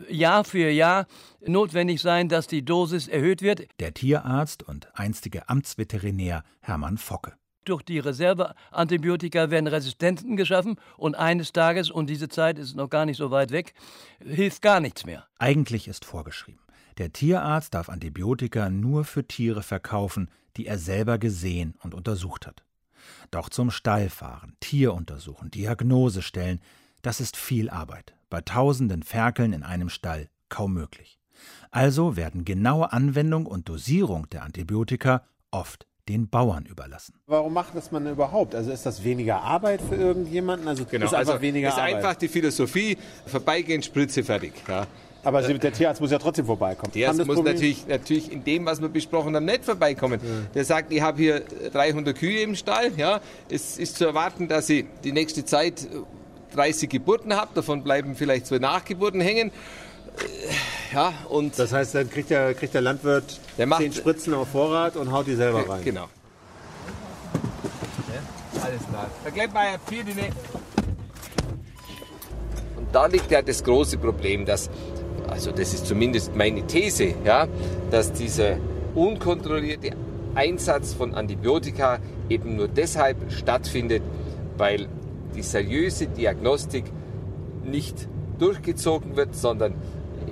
Jahr 0.08 0.44
für 0.44 0.70
Jahr 0.70 1.06
notwendig 1.44 2.00
sein, 2.00 2.28
dass 2.28 2.46
die 2.46 2.64
Dosis 2.64 3.08
erhöht 3.08 3.42
wird. 3.42 3.66
Der 3.80 3.94
Tierarzt 3.94 4.62
und 4.62 4.88
einstige 4.94 5.48
Amtsveterinär 5.48 6.44
Hermann 6.60 6.98
Focke. 6.98 7.34
Durch 7.66 7.82
die 7.82 7.98
Reserveantibiotika 7.98 9.50
werden 9.50 9.66
Resistenzen 9.66 10.36
geschaffen 10.36 10.76
und 10.96 11.16
eines 11.16 11.52
Tages, 11.52 11.90
und 11.90 12.08
diese 12.08 12.28
Zeit 12.28 12.60
ist 12.60 12.76
noch 12.76 12.88
gar 12.88 13.06
nicht 13.06 13.16
so 13.16 13.32
weit 13.32 13.50
weg, 13.50 13.74
hilft 14.20 14.62
gar 14.62 14.78
nichts 14.78 15.04
mehr. 15.04 15.26
Eigentlich 15.40 15.88
ist 15.88 16.04
vorgeschrieben. 16.04 16.60
Der 16.98 17.12
Tierarzt 17.12 17.74
darf 17.74 17.88
Antibiotika 17.88 18.70
nur 18.70 19.04
für 19.04 19.26
Tiere 19.26 19.64
verkaufen, 19.64 20.30
die 20.56 20.66
er 20.66 20.78
selber 20.78 21.18
gesehen 21.18 21.74
und 21.82 21.92
untersucht 21.92 22.46
hat. 22.46 22.62
Doch 23.32 23.48
zum 23.48 23.72
Stall 23.72 24.10
fahren, 24.10 24.54
Tier 24.60 24.94
untersuchen, 24.94 25.50
Diagnose 25.50 26.22
stellen, 26.22 26.60
das 27.02 27.20
ist 27.20 27.36
viel 27.36 27.68
Arbeit. 27.68 28.14
Bei 28.30 28.42
tausenden 28.42 29.02
Ferkeln 29.02 29.52
in 29.52 29.64
einem 29.64 29.88
Stall 29.88 30.28
kaum 30.48 30.72
möglich. 30.72 31.18
Also 31.72 32.16
werden 32.16 32.44
genaue 32.44 32.92
Anwendung 32.92 33.46
und 33.46 33.68
Dosierung 33.68 34.30
der 34.30 34.44
Antibiotika 34.44 35.24
oft 35.50 35.86
den 36.08 36.28
Bauern 36.28 36.64
überlassen. 36.66 37.14
Warum 37.26 37.52
macht 37.52 37.74
das 37.74 37.90
man 37.90 38.06
überhaupt? 38.06 38.54
Also 38.54 38.70
ist 38.70 38.86
das 38.86 39.02
weniger 39.02 39.42
Arbeit 39.42 39.80
für 39.82 39.96
irgendjemanden? 39.96 40.68
Also 40.68 40.84
genau, 40.84 41.06
ist 41.06 41.14
einfach 41.14 41.32
also 41.34 41.42
weniger 41.42 41.68
ist 41.68 41.78
Arbeit. 41.78 41.94
einfach 41.96 42.14
die 42.14 42.28
Philosophie, 42.28 42.96
vorbeigehen, 43.26 43.82
Spritze, 43.82 44.22
fertig. 44.22 44.52
Ja. 44.68 44.86
Aber 45.24 45.42
der 45.42 45.72
Tierarzt 45.72 46.00
muss 46.00 46.12
ja 46.12 46.20
trotzdem 46.20 46.46
vorbeikommen. 46.46 46.92
Der 46.92 47.08
das 47.12 47.26
muss 47.26 47.34
Problem- 47.34 47.54
natürlich, 47.54 47.88
natürlich 47.88 48.30
in 48.30 48.44
dem, 48.44 48.64
was 48.64 48.80
wir 48.80 48.88
besprochen 48.88 49.34
haben, 49.34 49.44
nicht 49.44 49.64
vorbeikommen. 49.64 50.20
Der 50.54 50.64
sagt, 50.64 50.92
ich 50.92 51.00
habe 51.00 51.18
hier 51.20 51.42
300 51.72 52.16
Kühe 52.16 52.42
im 52.42 52.54
Stall. 52.54 52.92
Ja. 52.96 53.20
Es 53.50 53.76
ist 53.76 53.96
zu 53.96 54.04
erwarten, 54.04 54.46
dass 54.46 54.68
ich 54.70 54.86
die 55.02 55.10
nächste 55.10 55.44
Zeit 55.44 55.88
30 56.54 56.88
Geburten 56.88 57.34
habe. 57.34 57.50
Davon 57.54 57.82
bleiben 57.82 58.14
vielleicht 58.14 58.46
zwei 58.46 58.58
Nachgeburten 58.58 59.20
hängen. 59.20 59.50
Ja, 60.92 61.12
und 61.28 61.58
Das 61.58 61.72
heißt, 61.72 61.94
dann 61.94 62.08
kriegt 62.08 62.30
der, 62.30 62.54
kriegt 62.54 62.72
der 62.74 62.80
Landwirt 62.80 63.40
Der 63.58 63.66
macht- 63.66 63.82
zehn 63.82 63.92
Spritzen 63.92 64.32
auf 64.34 64.48
Vorrat 64.48 64.96
und 64.96 65.12
haut 65.12 65.26
die 65.26 65.34
selber 65.34 65.68
rein. 65.68 65.82
Genau. 65.84 66.06
alles 68.62 68.80
klar. 68.88 69.10
Der 69.24 69.32
Gleitmeier, 69.32 69.78
vier 69.86 70.04
die 70.04 70.12
Und 72.76 72.86
da 72.92 73.06
liegt 73.06 73.30
ja 73.30 73.42
das 73.42 73.62
große 73.62 73.98
Problem, 73.98 74.44
dass, 74.46 74.70
also 75.28 75.50
das 75.52 75.74
ist 75.74 75.86
zumindest 75.86 76.34
meine 76.34 76.66
These, 76.66 77.14
ja, 77.24 77.46
dass 77.90 78.12
dieser 78.12 78.56
unkontrollierte 78.94 79.90
Einsatz 80.34 80.94
von 80.94 81.14
Antibiotika 81.14 81.98
eben 82.28 82.56
nur 82.56 82.68
deshalb 82.68 83.30
stattfindet, 83.32 84.02
weil 84.56 84.88
die 85.34 85.42
seriöse 85.42 86.06
Diagnostik 86.06 86.84
nicht 87.64 88.08
durchgezogen 88.38 89.16
wird, 89.16 89.34
sondern 89.34 89.74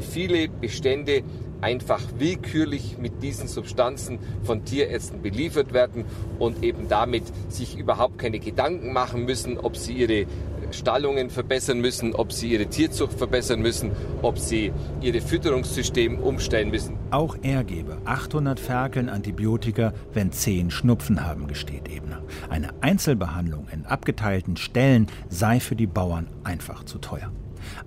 viele 0.01 0.49
Bestände 0.49 1.23
einfach 1.61 2.03
willkürlich 2.19 2.99
mit 2.99 3.23
diesen 3.23 3.49
Substanzen 3.49 4.19
von 4.43 4.65
Tierärzten 4.65 5.23
beliefert 5.23 5.73
werden 5.73 6.05
und 6.39 6.63
eben 6.63 6.89
damit 6.89 7.23
sich 7.49 7.79
überhaupt 7.79 8.19
keine 8.19 8.39
Gedanken 8.39 8.93
machen 8.93 9.25
müssen, 9.25 9.57
ob 9.57 9.77
sie 9.77 9.95
ihre 9.95 10.27
Stallungen 10.73 11.31
verbessern 11.31 11.81
müssen, 11.81 12.15
ob 12.15 12.33
sie 12.33 12.53
ihre 12.53 12.67
Tierzucht 12.67 13.15
verbessern 13.15 13.61
müssen, 13.61 13.93
ob 14.23 14.39
sie 14.39 14.73
ihre 15.01 15.21
Fütterungssystem 15.21 16.19
umstellen 16.19 16.71
müssen. 16.71 16.99
Auch 17.11 17.37
er 17.43 17.65
gebe 17.65 17.97
800 18.05 18.61
Ferkeln 18.61 19.09
Antibiotika, 19.09 19.95
wenn 20.13 20.33
10 20.33 20.71
Schnupfen 20.71 21.25
haben, 21.25 21.47
gesteht 21.47 21.89
Ebner. 21.89 22.23
Eine 22.51 22.71
Einzelbehandlung 22.83 23.69
in 23.73 23.87
abgeteilten 23.87 24.57
Stellen 24.57 25.07
sei 25.29 25.61
für 25.61 25.77
die 25.77 25.87
Bauern 25.87 26.29
einfach 26.43 26.85
zu 26.85 26.99
teuer. 26.99 27.31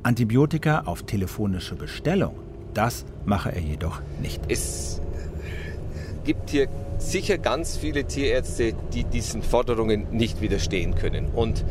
Antibiotika 0.03 0.81
auf 0.85 1.03
telefonische 1.03 1.75
Bestellung, 1.75 2.35
das 2.73 3.05
mache 3.25 3.51
er 3.53 3.61
jedoch 3.61 4.01
nicht. 4.21 4.41
Es 4.49 5.01
gibt 6.23 6.49
hier 6.49 6.67
sicher 6.97 7.37
ganz 7.37 7.77
viele 7.77 8.05
Tierärzte, 8.05 8.73
die 8.93 9.03
diesen 9.03 9.41
Forderungen 9.41 10.07
nicht 10.11 10.41
widerstehen 10.41 10.95
können. 10.95 11.27
Und 11.27 11.63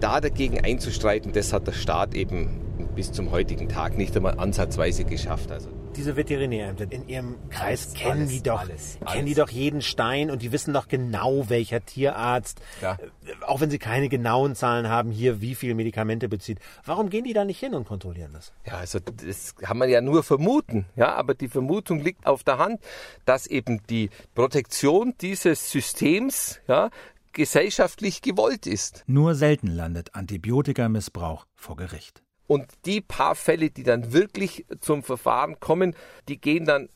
da 0.00 0.20
dagegen 0.20 0.60
einzustreiten, 0.60 1.32
das 1.32 1.52
hat 1.52 1.66
der 1.66 1.72
Staat 1.72 2.14
eben 2.14 2.60
bis 2.94 3.12
zum 3.12 3.30
heutigen 3.30 3.68
Tag 3.68 3.98
nicht 3.98 4.16
einmal 4.16 4.38
ansatzweise 4.38 5.04
geschafft. 5.04 5.50
Also 5.50 5.68
diese 5.96 6.16
Veterinärämter 6.16 6.90
in 6.90 7.08
ihrem 7.08 7.36
Kreis 7.50 7.88
alles, 7.88 7.94
kennen 7.94 8.20
alles, 8.20 8.30
die 8.30 8.42
doch 8.42 8.60
alles, 8.60 8.98
kennen 9.06 9.26
die 9.26 9.34
doch 9.34 9.50
jeden 9.50 9.82
Stein 9.82 10.30
und 10.30 10.42
die 10.42 10.52
wissen 10.52 10.74
doch 10.74 10.88
genau 10.88 11.48
welcher 11.48 11.84
Tierarzt 11.84 12.60
ja. 12.80 12.94
Äh, 12.94 13.44
auch 13.46 13.60
wenn 13.60 13.70
sie 13.70 13.78
keine 13.78 14.08
genauen 14.08 14.54
Zahlen 14.54 14.88
haben 14.88 15.10
hier 15.10 15.40
wie 15.40 15.54
viel 15.54 15.74
Medikamente 15.74 16.28
bezieht 16.28 16.58
warum 16.84 17.10
gehen 17.10 17.24
die 17.24 17.32
da 17.32 17.44
nicht 17.44 17.60
hin 17.60 17.74
und 17.74 17.86
kontrollieren 17.86 18.32
das 18.32 18.52
ja 18.66 18.74
also 18.74 18.98
das 18.98 19.56
kann 19.56 19.78
man 19.78 19.88
ja 19.88 20.00
nur 20.00 20.22
vermuten 20.22 20.86
ja 20.96 21.14
aber 21.14 21.34
die 21.34 21.48
Vermutung 21.48 22.00
liegt 22.00 22.26
auf 22.26 22.44
der 22.44 22.58
Hand 22.58 22.80
dass 23.24 23.46
eben 23.46 23.82
die 23.88 24.10
Protektion 24.34 25.14
dieses 25.20 25.70
Systems 25.70 26.60
ja 26.68 26.90
gesellschaftlich 27.32 28.22
gewollt 28.22 28.66
ist. 28.66 29.04
Nur 29.06 29.34
selten 29.34 29.68
landet 29.68 30.14
Antibiotikamissbrauch 30.14 31.46
vor 31.54 31.76
Gericht. 31.76 32.22
Und 32.50 32.66
die 32.84 33.00
paar 33.00 33.36
Fälle, 33.36 33.70
die 33.70 33.84
dann 33.84 34.12
wirklich 34.12 34.66
zum 34.80 35.04
Verfahren 35.04 35.60
kommen, 35.60 35.94
die 36.26 36.40
gehen 36.40 36.64
dann 36.64 36.88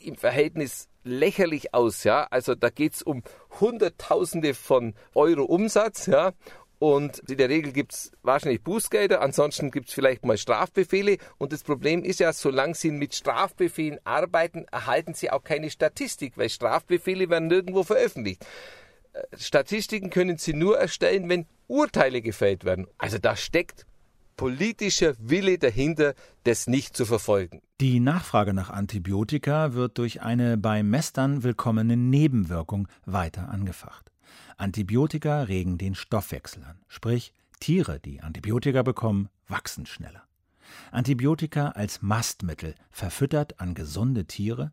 im 0.00 0.16
Verhältnis 0.16 0.88
lächerlich 1.04 1.72
aus. 1.74 2.02
Ja? 2.02 2.26
Also 2.32 2.56
da 2.56 2.70
geht 2.70 2.94
es 2.94 3.02
um 3.02 3.22
Hunderttausende 3.60 4.52
von 4.52 4.94
Euro 5.14 5.44
Umsatz. 5.44 6.06
Ja? 6.06 6.32
Und 6.80 7.20
in 7.30 7.38
der 7.38 7.48
Regel 7.48 7.72
gibt 7.72 7.92
es 7.92 8.10
wahrscheinlich 8.22 8.64
Bußgelder, 8.64 9.20
ansonsten 9.20 9.70
gibt 9.70 9.90
es 9.90 9.94
vielleicht 9.94 10.24
mal 10.24 10.36
Strafbefehle. 10.36 11.18
Und 11.38 11.52
das 11.52 11.62
Problem 11.62 12.02
ist 12.02 12.18
ja, 12.18 12.32
solange 12.32 12.74
Sie 12.74 12.90
mit 12.90 13.14
Strafbefehlen 13.14 14.00
arbeiten, 14.02 14.66
erhalten 14.72 15.14
Sie 15.14 15.30
auch 15.30 15.44
keine 15.44 15.70
Statistik, 15.70 16.36
weil 16.36 16.48
Strafbefehle 16.48 17.30
werden 17.30 17.46
nirgendwo 17.46 17.84
veröffentlicht. 17.84 18.44
Äh, 19.12 19.22
Statistiken 19.38 20.10
können 20.10 20.38
Sie 20.38 20.52
nur 20.52 20.76
erstellen, 20.76 21.28
wenn 21.28 21.46
Urteile 21.68 22.22
gefällt 22.22 22.64
werden. 22.64 22.88
Also 22.98 23.18
da 23.18 23.36
steckt 23.36 23.86
politischer 24.36 25.14
Wille 25.18 25.58
dahinter, 25.58 26.14
das 26.44 26.66
nicht 26.66 26.96
zu 26.96 27.04
verfolgen. 27.06 27.60
Die 27.80 28.00
Nachfrage 28.00 28.54
nach 28.54 28.70
Antibiotika 28.70 29.74
wird 29.74 29.98
durch 29.98 30.22
eine 30.22 30.56
bei 30.56 30.82
Messern 30.82 31.42
willkommene 31.42 31.96
Nebenwirkung 31.96 32.88
weiter 33.04 33.48
angefacht. 33.48 34.12
Antibiotika 34.56 35.42
regen 35.42 35.78
den 35.78 35.94
Stoffwechsel 35.94 36.64
an, 36.64 36.78
sprich 36.88 37.32
Tiere, 37.60 38.00
die 38.00 38.20
Antibiotika 38.20 38.82
bekommen, 38.82 39.28
wachsen 39.48 39.86
schneller. 39.86 40.22
Antibiotika 40.90 41.68
als 41.68 42.02
Mastmittel 42.02 42.74
verfüttert 42.90 43.60
an 43.60 43.74
gesunde 43.74 44.26
Tiere? 44.26 44.72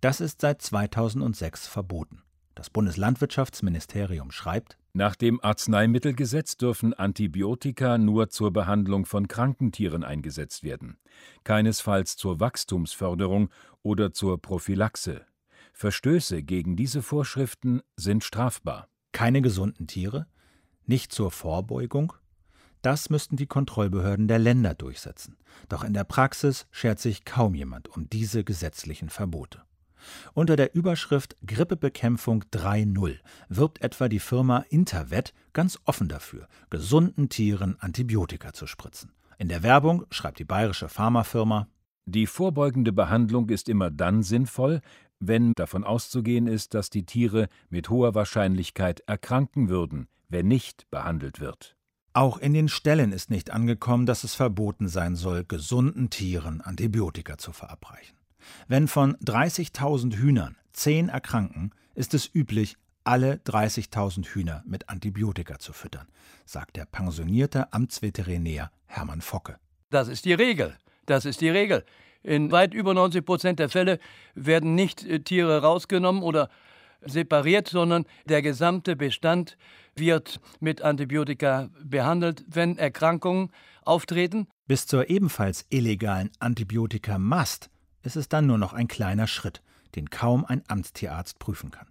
Das 0.00 0.20
ist 0.20 0.40
seit 0.40 0.62
2006 0.62 1.66
verboten. 1.66 2.22
Das 2.54 2.70
Bundeslandwirtschaftsministerium 2.70 4.30
schreibt 4.30 4.78
Nach 4.96 5.14
dem 5.14 5.44
Arzneimittelgesetz 5.44 6.56
dürfen 6.56 6.94
Antibiotika 6.94 7.98
nur 7.98 8.30
zur 8.30 8.50
Behandlung 8.50 9.04
von 9.04 9.28
kranken 9.28 9.70
Tieren 9.70 10.02
eingesetzt 10.02 10.64
werden, 10.64 10.96
keinesfalls 11.44 12.16
zur 12.16 12.40
Wachstumsförderung 12.40 13.50
oder 13.82 14.14
zur 14.14 14.40
Prophylaxe. 14.40 15.26
Verstöße 15.74 16.42
gegen 16.42 16.76
diese 16.76 17.02
Vorschriften 17.02 17.82
sind 17.96 18.24
strafbar. 18.24 18.88
Keine 19.12 19.42
gesunden 19.42 19.86
Tiere? 19.86 20.28
Nicht 20.86 21.12
zur 21.12 21.30
Vorbeugung? 21.30 22.14
Das 22.80 23.10
müssten 23.10 23.36
die 23.36 23.46
Kontrollbehörden 23.46 24.28
der 24.28 24.38
Länder 24.38 24.72
durchsetzen. 24.72 25.36
Doch 25.68 25.84
in 25.84 25.92
der 25.92 26.04
Praxis 26.04 26.66
schert 26.70 27.00
sich 27.00 27.26
kaum 27.26 27.54
jemand 27.54 27.94
um 27.94 28.08
diese 28.08 28.44
gesetzlichen 28.44 29.10
Verbote. 29.10 29.65
Unter 30.34 30.56
der 30.56 30.74
Überschrift 30.74 31.36
Grippebekämpfung 31.46 32.44
3.0 32.52 33.16
wirbt 33.48 33.82
etwa 33.82 34.08
die 34.08 34.20
Firma 34.20 34.64
Intervet 34.68 35.32
ganz 35.52 35.78
offen 35.84 36.08
dafür, 36.08 36.48
gesunden 36.70 37.28
Tieren 37.28 37.76
Antibiotika 37.80 38.52
zu 38.52 38.66
spritzen. 38.66 39.12
In 39.38 39.48
der 39.48 39.62
Werbung 39.62 40.06
schreibt 40.10 40.38
die 40.38 40.44
bayerische 40.44 40.88
Pharmafirma 40.88 41.68
Die 42.06 42.26
vorbeugende 42.26 42.92
Behandlung 42.92 43.48
ist 43.48 43.68
immer 43.68 43.90
dann 43.90 44.22
sinnvoll, 44.22 44.80
wenn 45.18 45.52
davon 45.54 45.84
auszugehen 45.84 46.46
ist, 46.46 46.74
dass 46.74 46.90
die 46.90 47.04
Tiere 47.04 47.48
mit 47.68 47.88
hoher 47.88 48.14
Wahrscheinlichkeit 48.14 49.00
erkranken 49.06 49.68
würden, 49.68 50.08
wenn 50.28 50.48
nicht 50.48 50.90
behandelt 50.90 51.40
wird. 51.40 51.76
Auch 52.12 52.38
in 52.38 52.54
den 52.54 52.68
Ställen 52.68 53.12
ist 53.12 53.30
nicht 53.30 53.50
angekommen, 53.50 54.06
dass 54.06 54.24
es 54.24 54.34
verboten 54.34 54.88
sein 54.88 55.16
soll, 55.16 55.44
gesunden 55.44 56.08
Tieren 56.08 56.62
Antibiotika 56.62 57.36
zu 57.36 57.52
verabreichen. 57.52 58.16
Wenn 58.68 58.88
von 58.88 59.16
30.000 59.18 60.16
Hühnern 60.16 60.56
10 60.72 61.08
erkranken, 61.08 61.72
ist 61.94 62.14
es 62.14 62.30
üblich, 62.34 62.76
alle 63.04 63.34
30.000 63.46 64.26
Hühner 64.26 64.62
mit 64.66 64.88
Antibiotika 64.88 65.58
zu 65.58 65.72
füttern, 65.72 66.08
sagt 66.44 66.76
der 66.76 66.86
pensionierte 66.86 67.72
Amtsveterinär 67.72 68.70
Hermann 68.86 69.20
Focke. 69.20 69.58
Das 69.90 70.08
ist 70.08 70.24
die 70.24 70.34
Regel. 70.34 70.76
Das 71.06 71.24
ist 71.24 71.40
die 71.40 71.48
Regel. 71.48 71.84
In 72.22 72.50
weit 72.50 72.74
über 72.74 72.92
90 72.92 73.24
Prozent 73.24 73.58
der 73.60 73.68
Fälle 73.68 74.00
werden 74.34 74.74
nicht 74.74 75.04
äh, 75.04 75.20
Tiere 75.20 75.62
rausgenommen 75.62 76.22
oder 76.22 76.50
separiert, 77.02 77.68
sondern 77.68 78.04
der 78.24 78.42
gesamte 78.42 78.96
Bestand 78.96 79.56
wird 79.94 80.40
mit 80.58 80.82
Antibiotika 80.82 81.70
behandelt, 81.84 82.44
wenn 82.48 82.78
Erkrankungen 82.78 83.50
auftreten. 83.84 84.48
Bis 84.66 84.86
zur 84.86 85.08
ebenfalls 85.08 85.64
illegalen 85.70 86.30
Antibiotika-Mast 86.40 87.70
ist 88.06 88.16
es 88.16 88.28
dann 88.28 88.46
nur 88.46 88.58
noch 88.58 88.72
ein 88.72 88.88
kleiner 88.88 89.26
Schritt, 89.26 89.62
den 89.96 90.08
kaum 90.10 90.44
ein 90.44 90.62
Amtstierarzt 90.68 91.38
prüfen 91.38 91.70
kann. 91.70 91.86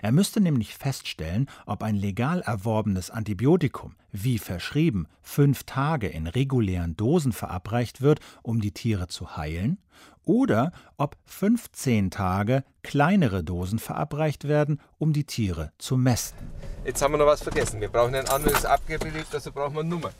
Er 0.00 0.12
müsste 0.12 0.40
nämlich 0.40 0.74
feststellen, 0.74 1.48
ob 1.66 1.82
ein 1.82 1.96
legal 1.96 2.40
erworbenes 2.40 3.10
Antibiotikum, 3.10 3.94
wie 4.10 4.38
verschrieben, 4.38 5.06
fünf 5.20 5.64
Tage 5.64 6.08
in 6.08 6.26
regulären 6.26 6.96
Dosen 6.96 7.32
verabreicht 7.32 8.00
wird, 8.00 8.20
um 8.42 8.60
die 8.60 8.72
Tiere 8.72 9.08
zu 9.08 9.36
heilen, 9.36 9.78
oder 10.24 10.72
ob 10.96 11.16
15 11.26 12.10
Tage 12.10 12.64
kleinere 12.82 13.44
Dosen 13.44 13.78
verabreicht 13.78 14.48
werden, 14.48 14.80
um 14.98 15.12
die 15.12 15.24
Tiere 15.24 15.72
zu 15.78 15.96
mästen. 15.96 16.48
Jetzt 16.84 17.02
haben 17.02 17.14
wir 17.14 17.18
noch 17.18 17.26
was 17.26 17.42
vergessen. 17.42 17.80
Wir 17.80 17.88
brauchen 17.88 18.14
ein 18.14 18.28
anderes 18.28 18.64
Abgebild, 18.64 19.26
also 19.32 19.52
brauchen 19.52 19.74
wir 19.74 19.80
eine 19.80 19.90
Nummer. 19.90 20.10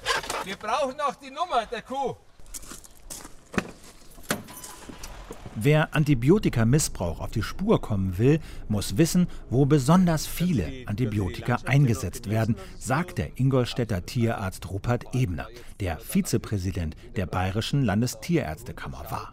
Wir 0.45 0.57
brauchen 0.57 0.97
noch 0.97 1.15
die 1.17 1.31
Nummer 1.31 1.67
der 1.67 1.83
Kuh. 1.83 2.17
Wer 5.59 5.95
Antibiotikamissbrauch 5.95 7.21
auf 7.21 7.31
die 7.31 7.43
Spur 7.43 7.81
kommen 7.81 8.19
will, 8.19 8.41
muss 8.69 8.99
wissen, 8.99 9.27
wo 9.49 9.65
besonders 9.65 10.27
viele 10.27 10.71
Antibiotika 10.85 11.57
eingesetzt 11.65 12.29
werden, 12.29 12.57
sagt 12.79 13.17
der 13.17 13.41
Ingolstädter 13.41 14.05
Tierarzt 14.05 14.71
Rupert 14.71 15.15
Ebner, 15.15 15.47
der 15.81 15.99
Vizepräsident 15.99 16.95
der 17.17 17.25
Bayerischen 17.25 17.83
Landestierärztekammer 17.83 19.07
war. 19.09 19.33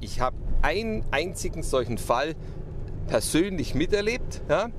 Ich 0.00 0.20
habe 0.20 0.36
einen 0.62 1.04
einzigen 1.10 1.62
solchen 1.62 1.98
Fall 1.98 2.36
persönlich 3.06 3.74
miterlebt. 3.74 4.40
Ja. 4.48 4.70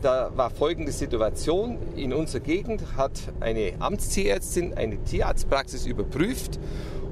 Da 0.00 0.30
war 0.34 0.50
folgende 0.50 0.92
Situation. 0.92 1.76
In 1.96 2.14
unserer 2.14 2.40
Gegend 2.40 2.96
hat 2.96 3.32
eine 3.40 3.72
Amtstierärztin 3.80 4.74
eine 4.74 5.02
Tierarztpraxis 5.02 5.86
überprüft 5.86 6.60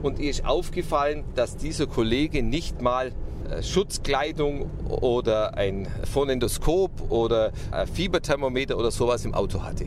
und 0.03 0.19
ihr 0.19 0.31
ist 0.31 0.45
aufgefallen, 0.45 1.25
dass 1.35 1.57
dieser 1.57 1.87
Kollege 1.87 2.43
nicht 2.43 2.81
mal 2.81 3.13
äh, 3.51 3.63
Schutzkleidung 3.63 4.71
oder 4.89 5.57
ein 5.57 5.89
Phonendoskop 6.05 7.11
oder 7.11 7.53
ein 7.71 7.87
Fieberthermometer 7.87 8.77
oder 8.77 8.91
sowas 8.91 9.25
im 9.25 9.35
Auto 9.35 9.63
hatte. 9.63 9.87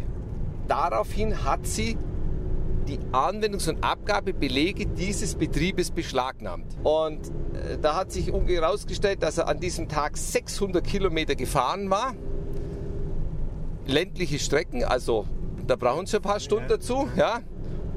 Daraufhin 0.67 1.43
hat 1.43 1.65
sie 1.65 1.97
die 2.88 3.00
Anwendungs- 3.12 3.69
und 3.69 3.84
Abgabebelege 3.84 4.88
dieses 4.88 5.36
Betriebes 5.36 5.91
beschlagnahmt. 5.91 6.65
Und 6.84 7.28
äh, 7.28 7.78
da 7.82 7.95
hat 7.95 8.12
sich 8.12 8.32
herausgestellt, 8.32 9.21
dass 9.24 9.38
er 9.38 9.47
an 9.47 9.60
diesem 9.60 9.88
Tag 9.88 10.17
600 10.17 10.86
Kilometer 10.86 11.36
gefahren 11.36 11.89
war. 11.89 12.15
Ländliche 13.86 14.39
Strecken, 14.39 14.84
also 14.84 15.26
da 15.67 15.76
brauchen 15.76 16.06
Sie 16.06 16.17
ein 16.17 16.21
paar 16.21 16.39
Stunden 16.39 16.67
dazu, 16.67 17.08
ja. 17.15 17.41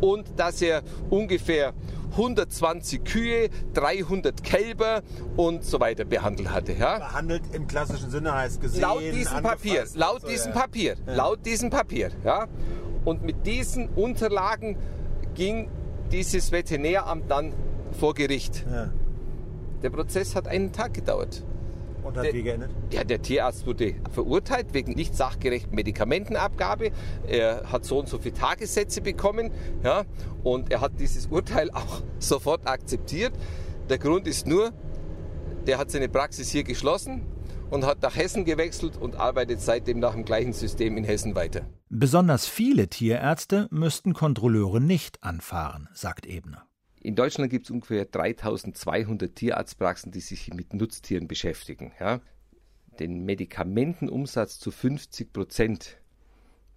Und 0.01 0.39
dass 0.39 0.61
er 0.61 0.83
ungefähr 1.09 1.73
120 2.17 3.05
Kühe, 3.05 3.49
300 3.75 4.43
Kälber 4.43 5.03
und 5.37 5.65
so 5.65 5.81
weiter 5.81 6.05
behandelt 6.05 6.51
hatte. 6.51 6.73
Ja? 6.73 6.99
Behandelt 6.99 7.43
im 7.53 7.67
klassischen 7.67 8.11
Sinne 8.11 8.33
heißt 8.35 8.61
gesehen. 8.61 8.83
Laut 8.83 9.03
diesem 9.03 9.43
Papier, 9.43 9.85
laut 9.95 10.23
so, 10.23 10.29
diesem 10.29 10.53
ja. 10.53 10.61
Papier, 10.61 10.97
ja. 11.07 11.15
laut 11.15 11.47
diesem 11.47 11.71
Papier. 11.71 12.11
Ja? 12.25 12.47
Und 13.05 13.23
mit 13.23 13.47
diesen 13.47 13.89
Unterlagen 13.89 14.77
ging 15.35 15.69
dieses 16.13 16.53
Veterinäramt 16.53 17.31
dann 17.31 17.53
vor 17.99 18.15
Gericht. 18.15 18.65
Ja. 18.71 18.91
Der 19.83 19.91
Prozess 19.91 20.35
hat 20.35 20.49
einen 20.49 20.73
Tag 20.73 20.95
gedauert. 20.95 21.45
Und 22.05 22.17
hat 22.17 22.27
der, 22.27 22.35
wie 22.35 22.43
geendet? 22.43 22.71
Ja, 22.91 23.03
der 23.03 23.23
Tierarzt 23.23 23.67
wurde 23.67 23.95
verurteilt 24.13 24.75
wegen 24.75 24.93
nicht 24.93 25.17
sachgerechten 25.17 25.75
Medikamentenabgabe. 25.75 26.91
Er 27.27 27.71
hat 27.73 27.85
so 27.85 27.99
und 27.99 28.09
so 28.09 28.19
viele 28.19 28.35
Tagessätze 28.35 29.01
bekommen. 29.01 29.51
Ja, 29.83 30.05
und 30.43 30.71
er 30.71 30.81
hat 30.81 31.01
dieses 31.01 31.27
Urteil 31.27 31.71
auch 31.71 32.03
sofort 32.19 32.67
akzeptiert. 32.67 33.33
Der 33.89 33.99
Grund 33.99 34.27
ist 34.27 34.47
nur, 34.47 34.73
der 35.67 35.79
hat 35.79 35.91
seine 35.91 36.09
Praxis 36.09 36.51
hier 36.51 36.65
geschlossen 36.65 37.23
und 37.71 37.85
hat 37.85 38.03
nach 38.03 38.17
Hessen 38.17 38.45
gewechselt 38.45 38.97
und 38.97 39.17
arbeitet 39.17 39.61
seitdem 39.61 39.99
nach 39.99 40.13
dem 40.13 40.25
gleichen 40.25 40.53
System 40.53 40.97
in 40.97 41.05
Hessen 41.05 41.35
weiter. 41.35 41.67
Besonders 41.89 42.47
viele 42.47 42.89
Tierärzte 42.89 43.67
müssten 43.71 44.15
Kontrolleure 44.15 44.81
nicht 44.81 45.23
anfahren, 45.23 45.89
sagt 45.93 46.27
Ebner. 46.27 46.67
In 47.05 47.17
Deutschland 47.17 47.51
gibt 47.51 47.67
es 47.67 47.71
ungefähr 47.71 48.07
3200 48.07 49.37
Tierarztpraxen, 49.37 50.11
die 50.11 50.21
sich 50.21 50.55
mit 50.55 50.73
Nutztieren 50.73 51.29
beschäftigen. 51.29 51.93
Ja. 52.01 52.23
Den 52.99 53.27
Medikamentenumsatz 53.27 54.59
zu 54.59 54.71
50 54.71 55.31
Prozent 55.31 55.99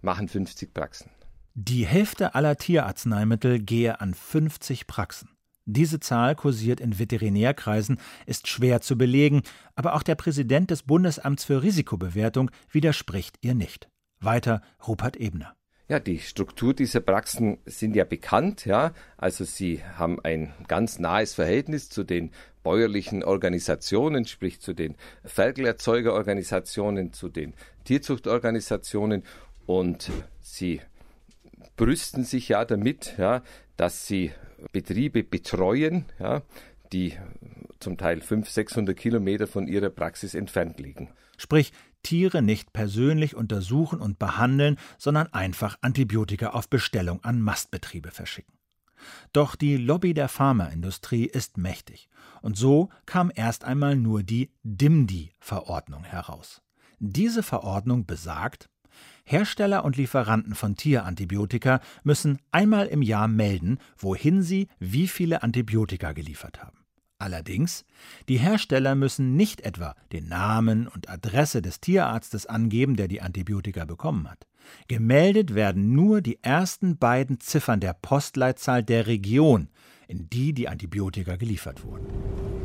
machen 0.02 0.28
50 0.28 0.74
Praxen. 0.74 1.10
Die 1.54 1.86
Hälfte 1.86 2.34
aller 2.34 2.56
Tierarzneimittel 2.56 3.58
gehe 3.58 4.02
an 4.02 4.12
50 4.12 4.86
Praxen. 4.86 5.30
Diese 5.64 5.98
Zahl 5.98 6.34
kursiert 6.34 6.80
in 6.80 6.98
Veterinärkreisen, 6.98 7.98
ist 8.26 8.48
schwer 8.48 8.82
zu 8.82 8.98
belegen, 8.98 9.40
aber 9.76 9.94
auch 9.94 10.02
der 10.02 10.14
Präsident 10.14 10.70
des 10.70 10.82
Bundesamts 10.82 11.44
für 11.44 11.62
Risikobewertung 11.62 12.50
widerspricht 12.70 13.38
ihr 13.40 13.54
nicht. 13.54 13.88
Weiter 14.20 14.60
Rupert 14.86 15.16
Ebner. 15.16 15.57
Ja, 15.88 15.98
die 15.98 16.18
Struktur 16.18 16.74
dieser 16.74 17.00
Praxen 17.00 17.56
sind 17.64 17.96
ja 17.96 18.04
bekannt, 18.04 18.66
ja. 18.66 18.92
Also 19.16 19.44
sie 19.44 19.82
haben 19.82 20.20
ein 20.22 20.52
ganz 20.66 20.98
nahes 20.98 21.32
Verhältnis 21.32 21.88
zu 21.88 22.04
den 22.04 22.30
bäuerlichen 22.62 23.24
Organisationen, 23.24 24.26
sprich 24.26 24.60
zu 24.60 24.74
den 24.74 24.96
Ferkelerzeugerorganisationen, 25.24 27.14
zu 27.14 27.30
den 27.30 27.54
Tierzuchtorganisationen 27.84 29.22
und 29.64 30.10
sie 30.42 30.82
brüsten 31.76 32.24
sich 32.24 32.50
ja 32.50 32.66
damit, 32.66 33.14
ja, 33.16 33.42
dass 33.78 34.06
sie 34.06 34.32
Betriebe 34.72 35.24
betreuen, 35.24 36.04
ja, 36.18 36.42
die 36.92 37.14
zum 37.80 37.96
Teil 37.96 38.20
500, 38.20 38.52
600 38.52 38.96
Kilometer 38.96 39.46
von 39.46 39.66
ihrer 39.66 39.88
Praxis 39.88 40.34
entfernt 40.34 40.78
liegen. 40.80 41.08
Sprich, 41.38 41.72
Tiere 42.02 42.42
nicht 42.42 42.72
persönlich 42.72 43.34
untersuchen 43.34 44.00
und 44.00 44.18
behandeln, 44.18 44.76
sondern 44.98 45.32
einfach 45.32 45.78
Antibiotika 45.80 46.50
auf 46.50 46.68
Bestellung 46.68 47.22
an 47.24 47.40
Mastbetriebe 47.40 48.10
verschicken. 48.10 48.54
Doch 49.32 49.54
die 49.54 49.76
Lobby 49.76 50.14
der 50.14 50.28
Pharmaindustrie 50.28 51.24
ist 51.24 51.56
mächtig, 51.56 52.08
und 52.42 52.56
so 52.56 52.88
kam 53.06 53.30
erst 53.34 53.64
einmal 53.64 53.96
nur 53.96 54.22
die 54.22 54.50
DIMDI-Verordnung 54.64 56.04
heraus. 56.04 56.62
Diese 56.98 57.42
Verordnung 57.42 58.06
besagt, 58.06 58.68
Hersteller 59.24 59.84
und 59.84 59.96
Lieferanten 59.96 60.54
von 60.54 60.74
Tierantibiotika 60.74 61.80
müssen 62.02 62.38
einmal 62.50 62.86
im 62.86 63.02
Jahr 63.02 63.28
melden, 63.28 63.78
wohin 63.96 64.42
sie 64.42 64.68
wie 64.78 65.06
viele 65.06 65.42
Antibiotika 65.42 66.12
geliefert 66.12 66.62
haben. 66.62 66.78
Allerdings, 67.20 67.84
die 68.28 68.38
Hersteller 68.38 68.94
müssen 68.94 69.34
nicht 69.34 69.62
etwa 69.62 69.96
den 70.12 70.28
Namen 70.28 70.86
und 70.86 71.10
Adresse 71.10 71.60
des 71.60 71.80
Tierarztes 71.80 72.46
angeben, 72.46 72.94
der 72.94 73.08
die 73.08 73.20
Antibiotika 73.20 73.84
bekommen 73.86 74.30
hat. 74.30 74.46
Gemeldet 74.86 75.56
werden 75.56 75.92
nur 75.94 76.20
die 76.20 76.38
ersten 76.42 76.96
beiden 76.96 77.40
Ziffern 77.40 77.80
der 77.80 77.92
Postleitzahl 77.92 78.84
der 78.84 79.08
Region, 79.08 79.68
in 80.06 80.30
die 80.30 80.52
die 80.52 80.68
Antibiotika 80.68 81.34
geliefert 81.34 81.84
wurden. 81.84 82.06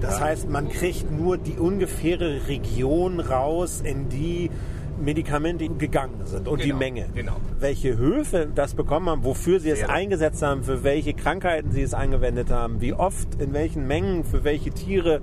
Das 0.02 0.22
heißt, 0.22 0.48
man 0.50 0.70
kriegt 0.70 1.10
nur 1.10 1.39
die 1.39 1.58
ungefähre 1.58 2.48
Region 2.48 3.20
raus, 3.20 3.82
in 3.82 4.10
die 4.10 4.52
Medikamente 5.01 5.67
gegangen 5.69 6.25
sind 6.25 6.47
und 6.47 6.60
genau, 6.60 6.63
die 6.63 6.73
Menge. 6.73 7.10
Genau. 7.13 7.38
Welche 7.60 7.97
Höfe 7.97 8.49
das 8.53 8.73
bekommen 8.73 9.10
haben, 9.10 9.23
wofür 9.23 9.60
sie 9.60 9.69
es 9.69 9.84
eingesetzt 9.84 10.41
haben, 10.41 10.63
für 10.63 10.84
welche 10.84 11.13
Krankheiten 11.13 11.71
sie 11.71 11.82
es 11.82 11.93
angewendet 11.93 12.51
haben, 12.51 12.82
wie 12.82 12.93
oft, 12.93 13.41
in 13.41 13.53
welchen 13.53 13.88
Mengen, 13.88 14.23
für 14.23 14.43
welche 14.43 14.71
Tiere. 14.71 15.21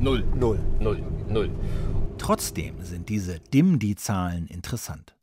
Null. 0.00 0.24
Null. 0.34 0.58
Null. 0.80 1.02
Null. 1.28 1.50
Trotzdem 2.18 2.82
sind 2.82 3.08
diese 3.08 3.40
DIMDI-Zahlen 3.40 4.46
interessant. 4.46 5.14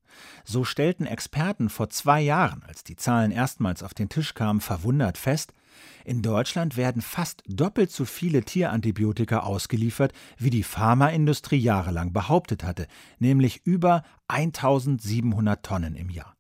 So 0.44 0.64
stellten 0.64 1.06
Experten 1.06 1.70
vor 1.70 1.90
zwei 1.90 2.22
Jahren, 2.22 2.64
als 2.68 2.84
die 2.84 2.96
Zahlen 2.96 3.32
erstmals 3.32 3.84
auf 3.84 3.94
den 3.94 4.10
Tisch 4.10 4.34
kamen, 4.34 4.62
verwundert 4.62 5.18
fest, 5.18 5.54
in 6.06 6.22
Deutschland 6.22 6.78
werden 6.78 7.02
fast 7.02 7.44
doppelt 7.48 7.92
so 7.92 8.06
viele 8.06 8.44
Tierantibiotika 8.44 9.40
ausgeliefert, 9.40 10.14
wie 10.38 10.50
die 10.50 10.64
Pharmaindustrie 10.64 11.60
jahrelang 11.60 12.14
behauptet 12.14 12.64
hatte, 12.64 12.88
nämlich 13.20 13.62
über 13.66 14.04
1700 14.28 15.64
Tonnen 15.64 15.96
im 15.96 16.10
Jahr. 16.10 16.36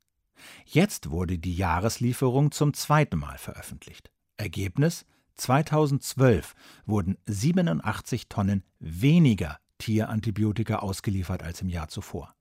Jetzt 0.65 1.09
wurde 1.11 1.37
die 1.37 1.55
Jahreslieferung 1.55 2.51
zum 2.51 2.73
zweiten 2.73 3.17
Mal 3.17 3.37
veröffentlicht. 3.37 4.11
Ergebnis 4.37 5.05
2012 5.35 6.53
wurden 6.85 7.17
87 7.25 8.29
Tonnen 8.29 8.63
weniger 8.79 9.57
Tierantibiotika 9.77 10.77
ausgeliefert 10.77 11.43
als 11.43 11.61
im 11.61 11.69
Jahr 11.69 11.87
zuvor. 11.87 12.35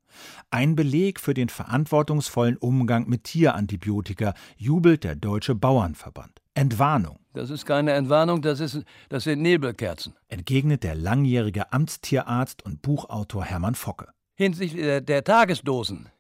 Ein 0.50 0.74
Beleg 0.74 1.20
für 1.20 1.34
den 1.34 1.48
verantwortungsvollen 1.48 2.56
Umgang 2.56 3.08
mit 3.08 3.24
Tierantibiotika 3.24 4.34
jubelt 4.56 5.04
der 5.04 5.16
Deutsche 5.16 5.54
Bauernverband. 5.54 6.40
Entwarnung. 6.60 7.18
Das 7.32 7.48
ist 7.48 7.64
keine 7.64 7.92
Entwarnung, 7.92 8.42
das, 8.42 8.60
ist, 8.60 8.82
das 9.08 9.24
sind 9.24 9.40
Nebelkerzen. 9.40 10.14
Entgegnet 10.28 10.82
der 10.82 10.94
langjährige 10.94 11.72
Amtstierarzt 11.72 12.62
und 12.66 12.82
Buchautor 12.82 13.46
Hermann 13.46 13.74
Focke. 13.74 14.08
Hinsichtlich 14.34 14.82
der, 14.82 15.00
der 15.00 15.24
Tagesdosen 15.24 16.10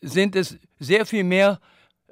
sind 0.00 0.34
es 0.34 0.58
sehr 0.80 1.06
viel 1.06 1.22
mehr 1.22 1.60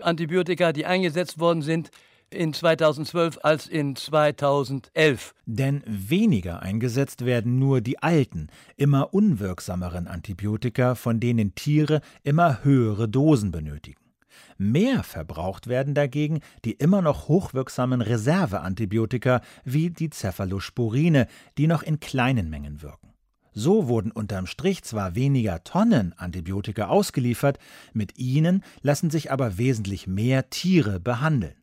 Antibiotika, 0.00 0.72
die 0.72 0.86
eingesetzt 0.86 1.40
worden 1.40 1.62
sind, 1.62 1.90
in 2.30 2.52
2012 2.52 3.40
als 3.42 3.66
in 3.66 3.96
2011. 3.96 5.34
Denn 5.46 5.82
weniger 5.84 6.62
eingesetzt 6.62 7.24
werden 7.24 7.58
nur 7.58 7.80
die 7.80 8.00
alten, 8.00 8.46
immer 8.76 9.12
unwirksameren 9.12 10.06
Antibiotika, 10.06 10.94
von 10.94 11.18
denen 11.18 11.56
Tiere 11.56 12.00
immer 12.22 12.62
höhere 12.62 13.08
Dosen 13.08 13.50
benötigen. 13.50 14.09
Mehr 14.58 15.02
verbraucht 15.02 15.66
werden 15.66 15.94
dagegen 15.94 16.40
die 16.64 16.72
immer 16.72 17.02
noch 17.02 17.28
hochwirksamen 17.28 18.00
Reserveantibiotika 18.02 19.40
wie 19.64 19.90
die 19.90 20.10
Cephalosporine, 20.10 21.26
die 21.58 21.66
noch 21.66 21.82
in 21.82 22.00
kleinen 22.00 22.50
Mengen 22.50 22.82
wirken. 22.82 23.10
So 23.52 23.88
wurden 23.88 24.12
unterm 24.12 24.46
Strich 24.46 24.84
zwar 24.84 25.14
weniger 25.14 25.64
Tonnen 25.64 26.14
Antibiotika 26.16 26.86
ausgeliefert, 26.86 27.58
mit 27.92 28.16
ihnen 28.18 28.62
lassen 28.82 29.10
sich 29.10 29.32
aber 29.32 29.58
wesentlich 29.58 30.06
mehr 30.06 30.50
Tiere 30.50 31.00
behandeln. 31.00 31.54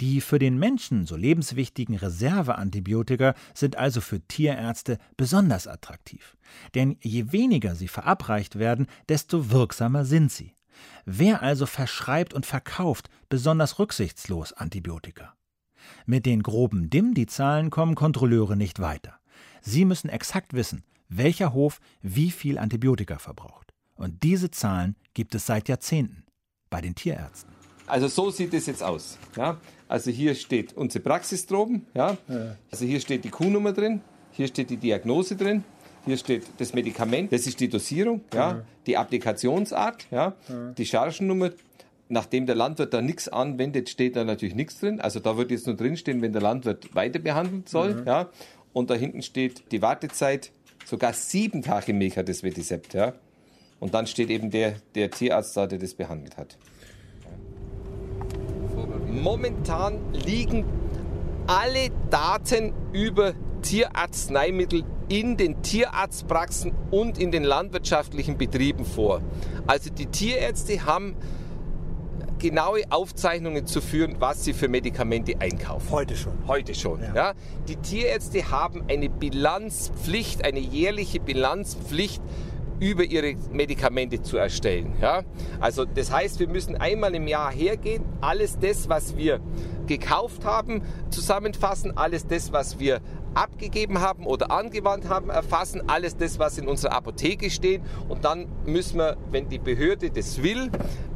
Die 0.00 0.20
für 0.20 0.38
den 0.38 0.58
Menschen 0.58 1.06
so 1.06 1.16
lebenswichtigen 1.16 1.96
Reserveantibiotika 1.96 3.34
sind 3.54 3.76
also 3.76 4.00
für 4.00 4.20
Tierärzte 4.20 4.98
besonders 5.16 5.66
attraktiv. 5.66 6.36
Denn 6.74 6.96
je 7.00 7.32
weniger 7.32 7.74
sie 7.74 7.88
verabreicht 7.88 8.58
werden, 8.58 8.86
desto 9.08 9.50
wirksamer 9.50 10.04
sind 10.04 10.30
sie. 10.30 10.54
Wer 11.04 11.42
also 11.42 11.66
verschreibt 11.66 12.34
und 12.34 12.46
verkauft 12.46 13.08
besonders 13.28 13.78
rücksichtslos 13.78 14.52
Antibiotika? 14.52 15.34
Mit 16.06 16.26
den 16.26 16.42
groben 16.42 16.90
DIM-Die-Zahlen 16.90 17.70
kommen 17.70 17.94
Kontrolleure 17.94 18.56
nicht 18.56 18.80
weiter. 18.80 19.18
Sie 19.60 19.84
müssen 19.84 20.08
exakt 20.08 20.52
wissen, 20.54 20.84
welcher 21.08 21.52
Hof 21.52 21.80
wie 22.02 22.30
viel 22.30 22.58
Antibiotika 22.58 23.18
verbraucht. 23.18 23.72
Und 23.94 24.22
diese 24.22 24.50
Zahlen 24.50 24.96
gibt 25.14 25.34
es 25.34 25.46
seit 25.46 25.68
Jahrzehnten 25.68 26.24
bei 26.70 26.80
den 26.80 26.94
Tierärzten. 26.94 27.52
Also 27.86 28.08
so 28.08 28.30
sieht 28.30 28.52
es 28.52 28.66
jetzt 28.66 28.82
aus. 28.82 29.18
Ja? 29.36 29.58
Also 29.88 30.10
hier 30.10 30.34
steht 30.34 30.74
unsere 30.74 31.02
Praxis 31.02 31.46
droben. 31.46 31.86
Ja? 31.94 32.18
Also 32.70 32.84
hier 32.84 33.00
steht 33.00 33.24
die 33.24 33.30
Kuhnummer 33.30 33.72
drin, 33.72 34.02
hier 34.32 34.46
steht 34.46 34.70
die 34.70 34.76
Diagnose 34.76 35.36
drin, 35.36 35.64
hier 36.04 36.16
steht 36.16 36.44
das 36.58 36.74
Medikament, 36.74 37.32
das 37.32 37.46
ist 37.46 37.60
die 37.60 37.68
Dosierung, 37.68 38.22
ja? 38.34 38.62
die 38.86 38.96
Applikationsart, 38.96 40.06
ja? 40.10 40.34
die 40.76 40.86
Chargennummer. 40.86 41.50
Nachdem 42.10 42.46
der 42.46 42.54
Landwirt 42.54 42.94
da 42.94 43.02
nichts 43.02 43.28
anwendet, 43.28 43.90
steht 43.90 44.16
da 44.16 44.24
natürlich 44.24 44.54
nichts 44.54 44.80
drin. 44.80 44.98
Also 44.98 45.20
da 45.20 45.36
wird 45.36 45.50
jetzt 45.50 45.66
nur 45.66 45.76
drinstehen, 45.76 46.22
wenn 46.22 46.32
der 46.32 46.40
Landwirt 46.40 46.94
weiter 46.94 47.18
behandeln 47.18 47.64
soll. 47.66 47.96
Mhm. 47.96 48.06
Ja? 48.06 48.30
Und 48.72 48.88
da 48.88 48.94
hinten 48.94 49.20
steht 49.20 49.70
die 49.72 49.82
Wartezeit, 49.82 50.50
sogar 50.86 51.12
sieben 51.12 51.60
Tage 51.60 51.92
Milch 51.92 52.16
hat 52.16 52.30
das 52.30 52.42
Vetisept. 52.42 52.94
Ja? 52.94 53.12
Und 53.78 53.92
dann 53.92 54.06
steht 54.06 54.30
eben 54.30 54.50
der, 54.50 54.76
der 54.94 55.10
Tierarzt 55.10 55.54
da, 55.54 55.66
der 55.66 55.78
das 55.78 55.92
behandelt 55.92 56.38
hat. 56.38 56.56
Momentan 59.10 60.12
liegen 60.12 60.64
alle 61.46 61.90
Daten 62.10 62.72
über 62.92 63.34
Tierarzneimittel 63.62 64.84
in 65.08 65.36
den 65.36 65.62
Tierarztpraxen 65.62 66.72
und 66.90 67.18
in 67.18 67.30
den 67.30 67.44
landwirtschaftlichen 67.44 68.36
Betrieben 68.36 68.84
vor. 68.84 69.22
Also 69.66 69.90
die 69.90 70.06
Tierärzte 70.06 70.84
haben 70.84 71.16
genaue 72.38 72.82
Aufzeichnungen 72.90 73.66
zu 73.66 73.80
führen, 73.80 74.16
was 74.20 74.44
sie 74.44 74.52
für 74.52 74.68
Medikamente 74.68 75.40
einkaufen. 75.40 75.90
Heute 75.90 76.16
schon. 76.16 76.32
Heute 76.46 76.74
schon. 76.74 77.02
Ja. 77.02 77.14
ja. 77.14 77.34
Die 77.66 77.76
Tierärzte 77.76 78.50
haben 78.50 78.84
eine 78.88 79.08
Bilanzpflicht, 79.08 80.44
eine 80.44 80.60
jährliche 80.60 81.20
Bilanzpflicht 81.20 82.22
über 82.80 83.04
ihre 83.04 83.34
Medikamente 83.50 84.22
zu 84.22 84.36
erstellen. 84.36 84.94
Ja? 85.00 85.22
Also 85.60 85.84
das 85.84 86.12
heißt, 86.12 86.38
wir 86.38 86.48
müssen 86.48 86.76
einmal 86.76 87.14
im 87.14 87.26
Jahr 87.26 87.50
hergehen, 87.50 88.04
alles 88.20 88.58
das, 88.58 88.88
was 88.88 89.16
wir 89.16 89.40
gekauft 89.86 90.44
haben, 90.44 90.82
zusammenfassen, 91.10 91.96
alles 91.96 92.26
das, 92.26 92.52
was 92.52 92.78
wir 92.78 93.00
abgegeben 93.38 94.00
haben 94.00 94.26
oder 94.26 94.50
angewandt 94.50 95.08
haben, 95.08 95.30
erfassen, 95.30 95.88
alles 95.88 96.16
das, 96.16 96.38
was 96.38 96.58
in 96.58 96.66
unserer 96.66 96.92
Apotheke 96.92 97.50
steht 97.50 97.82
und 98.08 98.24
dann 98.24 98.46
müssen 98.66 98.98
wir, 98.98 99.16
wenn 99.30 99.48
die 99.48 99.58
Behörde 99.58 100.10
das 100.10 100.42
will, 100.42 100.70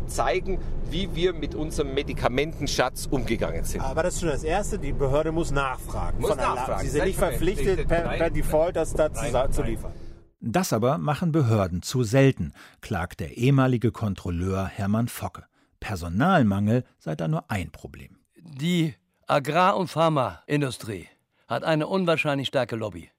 zeigen, 0.07 0.59
wie 0.91 1.15
wir 1.15 1.33
mit 1.33 1.55
unserem 1.55 1.95
Medikamentenschatz 1.95 3.07
umgegangen 3.11 3.65
sind. 3.65 3.81
Aber 3.81 4.03
das 4.03 4.15
ist 4.15 4.21
schon 4.21 4.29
das 4.29 4.45
Erste, 4.45 4.79
die 4.79 4.93
Behörde 4.93 5.33
muss 5.33 5.51
nachfragen. 5.51 6.21
Muss 6.21 6.37
nachfragen. 6.37 6.83
Sie 6.83 6.91
sind 6.91 7.07
nicht 7.07 7.19
verpflichtet, 7.19 7.89
per, 7.89 8.03
per 8.03 8.31
Default 8.31 8.77
das 8.77 8.93
dazu 8.93 9.25
zu 9.51 9.63
liefern. 9.63 9.93
Das 10.41 10.73
aber 10.73 10.99
machen 10.99 11.33
Behörden 11.33 11.83
zu 11.83 12.03
selten, 12.03 12.53
klagt 12.81 13.21
der 13.21 13.37
ehemalige 13.37 13.93
Kontrolleur 13.93 14.67
Hermann 14.67 15.09
Focke. 15.09 15.45
Personalmangel 15.79 16.85
sei 16.99 17.15
da 17.15 17.29
nur 17.29 17.51
ein 17.51 17.71
Problem. 17.71 18.19
Die 18.37 18.95
Agrar- 19.29 19.77
und 19.77 19.89
Pharmaindustrie 19.89 21.09
hat 21.53 21.65
eine 21.65 21.87
unwahrscheinlich 21.87 22.49
starke 22.49 22.77
Lobby. 22.77 23.11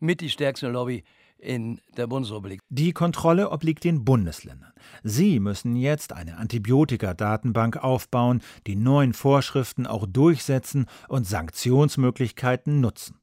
Mit 0.00 0.20
die 0.20 0.30
stärkste 0.30 0.68
Lobby 0.68 1.04
in 1.38 1.80
der 1.96 2.06
Bundesrepublik. 2.06 2.60
Die 2.70 2.92
Kontrolle 2.92 3.50
obliegt 3.50 3.84
den 3.84 4.04
Bundesländern. 4.04 4.72
Sie 5.02 5.40
müssen 5.40 5.76
jetzt 5.76 6.12
eine 6.12 6.36
Antibiotika-Datenbank 6.38 7.76
aufbauen, 7.76 8.42
die 8.66 8.76
neuen 8.76 9.12
Vorschriften 9.12 9.86
auch 9.86 10.06
durchsetzen 10.06 10.86
und 11.08 11.26
Sanktionsmöglichkeiten 11.26 12.80
nutzen. 12.80 13.18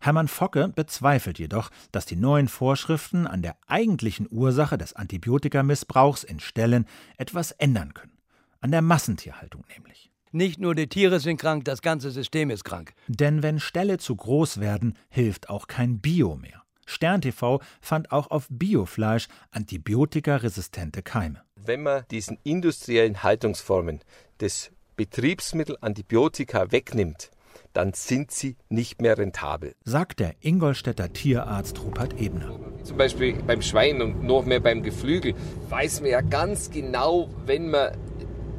Hermann 0.00 0.28
Focke 0.28 0.68
bezweifelt 0.68 1.38
jedoch, 1.38 1.70
dass 1.92 2.06
die 2.06 2.16
neuen 2.16 2.48
Vorschriften 2.48 3.26
an 3.26 3.42
der 3.42 3.56
eigentlichen 3.66 4.26
Ursache 4.30 4.78
des 4.78 4.94
Antibiotikamissbrauchs 4.94 6.24
in 6.24 6.40
Ställen 6.40 6.86
etwas 7.18 7.52
ändern 7.52 7.92
können. 7.92 8.18
An 8.60 8.70
der 8.70 8.82
Massentierhaltung 8.82 9.64
nämlich. 9.74 10.10
Nicht 10.32 10.60
nur 10.60 10.74
die 10.74 10.88
Tiere 10.88 11.20
sind 11.20 11.40
krank, 11.40 11.64
das 11.64 11.82
ganze 11.82 12.10
System 12.10 12.50
ist 12.50 12.64
krank. 12.64 12.92
Denn 13.06 13.42
wenn 13.42 13.60
Ställe 13.60 13.98
zu 13.98 14.16
groß 14.16 14.60
werden, 14.60 14.98
hilft 15.08 15.48
auch 15.48 15.66
kein 15.66 16.00
Bio 16.00 16.36
mehr. 16.36 16.62
Stern 16.86 17.20
TV 17.20 17.60
fand 17.80 18.12
auch 18.12 18.30
auf 18.30 18.46
Biofleisch 18.48 19.28
antibiotikaresistente 19.50 21.02
Keime. 21.02 21.42
Wenn 21.56 21.82
man 21.82 22.04
diesen 22.10 22.38
industriellen 22.44 23.22
Haltungsformen 23.22 24.00
des 24.40 24.70
Betriebsmittel 24.96 25.76
Antibiotika 25.80 26.70
wegnimmt, 26.70 27.30
dann 27.72 27.92
sind 27.92 28.30
sie 28.30 28.56
nicht 28.68 29.02
mehr 29.02 29.18
rentabel. 29.18 29.74
Sagt 29.84 30.20
der 30.20 30.34
Ingolstädter 30.40 31.12
Tierarzt 31.12 31.82
Rupert 31.82 32.18
Ebner. 32.20 32.58
Zum 32.82 32.96
Beispiel 32.96 33.34
beim 33.42 33.60
Schwein 33.60 34.00
und 34.00 34.22
noch 34.22 34.46
mehr 34.46 34.60
beim 34.60 34.82
Geflügel 34.82 35.34
weiß 35.68 36.00
man 36.00 36.10
ja 36.10 36.20
ganz 36.20 36.70
genau, 36.70 37.28
wenn 37.44 37.70
man 37.70 37.92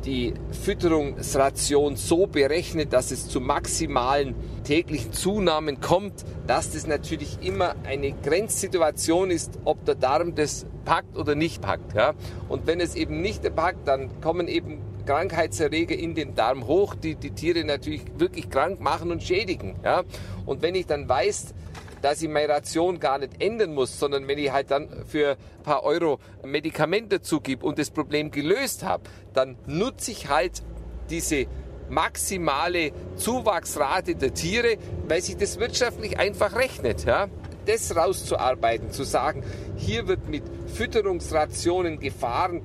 die 0.08 0.34
Fütterungsration 0.64 1.98
so 1.98 2.28
berechnet, 2.28 2.94
dass 2.94 3.12
es 3.12 3.28
zu 3.28 3.42
maximalen 3.42 4.36
täglichen 4.64 5.12
Zunahmen 5.12 5.82
kommt, 5.82 6.24
dass 6.48 6.72
das 6.72 6.88
natürlich 6.88 7.40
immer 7.42 7.76
eine 7.86 8.14
Grenzsituation 8.14 9.30
ist, 9.32 9.60
ob 9.66 9.84
der 9.84 9.96
Darm 9.96 10.34
das 10.34 10.66
packt 10.86 11.18
oder 11.18 11.36
nicht 11.36 11.62
packt. 11.62 11.94
Ja? 11.94 12.14
Und 12.48 12.68
wenn 12.68 12.80
es 12.80 12.96
eben 12.96 13.22
nicht 13.22 13.54
packt, 13.54 13.86
dann 13.86 14.22
kommen 14.22 14.48
eben 14.48 14.80
Krankheitserreger 15.06 15.96
in 15.96 16.16
den 16.16 16.36
Darm 16.36 16.68
hoch, 16.68 16.96
die 16.96 17.16
die 17.16 17.32
Tiere 17.32 17.66
natürlich 17.66 18.04
wirklich 18.18 18.50
krank 18.50 18.80
machen 18.80 19.12
und 19.12 19.22
schädigen. 19.22 19.76
Ja? 19.84 20.04
Und 20.46 20.62
wenn 20.62 20.76
ich 20.76 20.86
dann 20.86 21.10
weiß, 21.10 21.54
dass 22.02 22.22
ich 22.22 22.30
meine 22.30 22.50
Ration 22.50 23.00
gar 23.00 23.18
nicht 23.18 23.42
ändern 23.42 23.74
muss, 23.74 24.00
sondern 24.00 24.28
wenn 24.28 24.38
ich 24.38 24.52
halt 24.52 24.72
dann 24.72 25.06
für 25.06 25.32
ein 25.32 25.64
paar 25.64 25.84
Euro 25.84 26.20
Medikamente 26.44 27.22
zugib 27.22 27.64
und 27.64 27.80
das 27.80 27.92
Problem 27.92 28.32
gelöst 28.32 28.84
habe, 28.84 29.04
dann 29.34 29.58
nutze 29.66 30.12
ich 30.12 30.30
halt 30.30 30.64
diese 31.10 31.48
maximale 31.90 32.92
Zuwachsrate 33.16 34.16
der 34.16 34.34
Tiere, 34.34 34.78
weil 35.08 35.22
sich 35.22 35.38
das 35.38 35.60
wirtschaftlich 35.60 36.20
einfach 36.20 36.56
rechnet. 36.56 37.06
Ja? 37.06 37.28
Das 37.66 37.96
rauszuarbeiten, 37.96 38.92
zu 38.92 39.04
sagen, 39.04 39.44
hier 39.76 40.08
wird 40.08 40.30
mit 40.30 40.44
Fütterungsrationen 40.74 42.00
gefahren, 42.00 42.62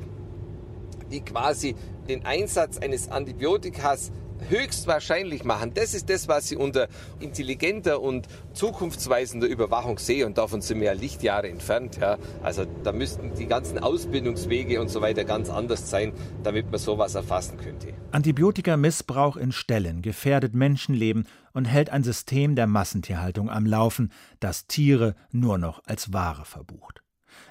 die 1.10 1.20
quasi 1.20 1.74
den 2.08 2.24
Einsatz 2.24 2.78
eines 2.78 3.10
Antibiotikas 3.10 4.10
höchstwahrscheinlich 4.48 5.44
machen. 5.44 5.72
Das 5.74 5.94
ist 5.94 6.08
das, 6.10 6.28
was 6.28 6.50
ich 6.50 6.58
unter 6.58 6.88
intelligenter 7.20 8.00
und 8.00 8.26
zukunftsweisender 8.52 9.46
Überwachung 9.46 9.98
sehe. 9.98 10.26
Und 10.26 10.38
davon 10.38 10.60
sind 10.60 10.80
wir 10.80 10.86
ja 10.86 10.92
Lichtjahre 10.92 11.48
entfernt. 11.48 11.98
Ja. 12.00 12.18
Also 12.42 12.64
da 12.84 12.92
müssten 12.92 13.34
die 13.34 13.46
ganzen 13.46 13.78
Ausbildungswege 13.78 14.80
und 14.80 14.88
so 14.88 15.00
weiter 15.00 15.24
ganz 15.24 15.50
anders 15.50 15.90
sein, 15.90 16.12
damit 16.42 16.70
man 16.70 16.78
sowas 16.78 17.14
erfassen 17.14 17.58
könnte. 17.58 17.88
Antibiotikamissbrauch 18.12 19.36
in 19.36 19.52
Ställen 19.52 20.02
gefährdet 20.02 20.54
Menschenleben 20.54 21.26
und 21.52 21.64
hält 21.64 21.90
ein 21.90 22.02
System 22.02 22.56
der 22.56 22.66
Massentierhaltung 22.66 23.50
am 23.50 23.66
Laufen, 23.66 24.12
das 24.40 24.66
Tiere 24.66 25.14
nur 25.30 25.58
noch 25.58 25.82
als 25.86 26.12
Ware 26.12 26.44
verbucht. 26.44 27.01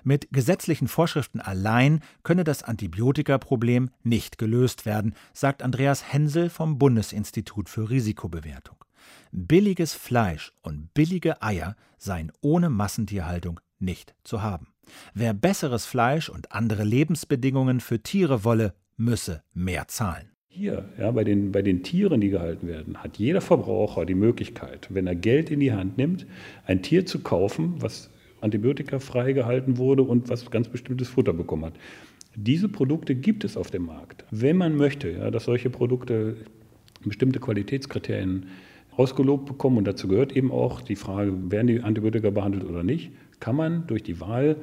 Mit 0.03 0.31
gesetzlichen 0.31 0.87
Vorschriften 0.87 1.39
allein 1.39 2.01
könne 2.23 2.43
das 2.43 2.63
Antibiotikaproblem 2.63 3.89
nicht 4.03 4.37
gelöst 4.37 4.85
werden, 4.85 5.15
sagt 5.33 5.63
Andreas 5.63 6.11
Hensel 6.11 6.49
vom 6.49 6.77
Bundesinstitut 6.77 7.69
für 7.69 7.89
Risikobewertung. 7.89 8.77
Billiges 9.31 9.93
Fleisch 9.93 10.51
und 10.61 10.93
billige 10.93 11.41
Eier 11.41 11.75
seien 11.97 12.31
ohne 12.41 12.69
Massentierhaltung 12.69 13.59
nicht 13.79 14.13
zu 14.23 14.41
haben. 14.41 14.67
Wer 15.13 15.33
besseres 15.33 15.85
Fleisch 15.85 16.29
und 16.29 16.51
andere 16.51 16.83
Lebensbedingungen 16.83 17.79
für 17.79 18.01
Tiere 18.01 18.43
wolle, 18.43 18.73
müsse 18.97 19.43
mehr 19.53 19.87
zahlen. 19.87 20.31
Hier, 20.53 20.89
ja, 20.99 21.11
bei 21.11 21.23
den, 21.23 21.53
bei 21.53 21.61
den 21.61 21.81
Tieren, 21.81 22.19
die 22.19 22.29
gehalten 22.29 22.67
werden, 22.67 22.97
hat 22.97 23.17
jeder 23.17 23.39
Verbraucher 23.39 24.05
die 24.05 24.15
Möglichkeit, 24.15 24.87
wenn 24.89 25.07
er 25.07 25.15
Geld 25.15 25.49
in 25.49 25.61
die 25.61 25.71
Hand 25.71 25.97
nimmt, 25.97 26.25
ein 26.65 26.83
Tier 26.83 27.05
zu 27.05 27.19
kaufen, 27.19 27.75
was 27.81 28.09
Antibiotika 28.41 28.99
freigehalten 28.99 29.77
wurde 29.77 30.03
und 30.03 30.29
was 30.29 30.49
ganz 30.51 30.67
bestimmtes 30.67 31.09
Futter 31.09 31.33
bekommen 31.33 31.65
hat. 31.65 31.73
Diese 32.35 32.69
Produkte 32.69 33.15
gibt 33.15 33.43
es 33.43 33.57
auf 33.57 33.71
dem 33.71 33.85
Markt. 33.85 34.25
Wenn 34.31 34.57
man 34.57 34.75
möchte, 34.75 35.09
ja, 35.11 35.31
dass 35.31 35.45
solche 35.45 35.69
Produkte 35.69 36.37
bestimmte 37.03 37.39
Qualitätskriterien 37.39 38.47
ausgelobt 38.95 39.45
bekommen, 39.45 39.77
und 39.77 39.85
dazu 39.85 40.07
gehört 40.07 40.35
eben 40.35 40.51
auch 40.51 40.81
die 40.81 40.95
Frage, 40.95 41.33
werden 41.51 41.67
die 41.67 41.81
Antibiotika 41.81 42.29
behandelt 42.29 42.63
oder 42.63 42.83
nicht, 42.83 43.11
kann 43.39 43.55
man 43.55 43.87
durch 43.87 44.03
die 44.03 44.19
Wahl 44.19 44.57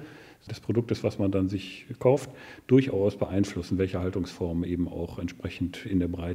des 0.48 0.60
Produktes, 0.60 1.04
was 1.04 1.18
man 1.18 1.30
dann 1.30 1.48
sich 1.48 1.86
kauft, 1.98 2.30
durchaus 2.66 3.16
beeinflussen, 3.16 3.78
welche 3.78 4.00
Haltungsform 4.00 4.64
eben 4.64 4.88
auch 4.88 5.18
entsprechend 5.18 5.84
in 5.84 5.98
der 5.98 6.08
Breite 6.08 6.26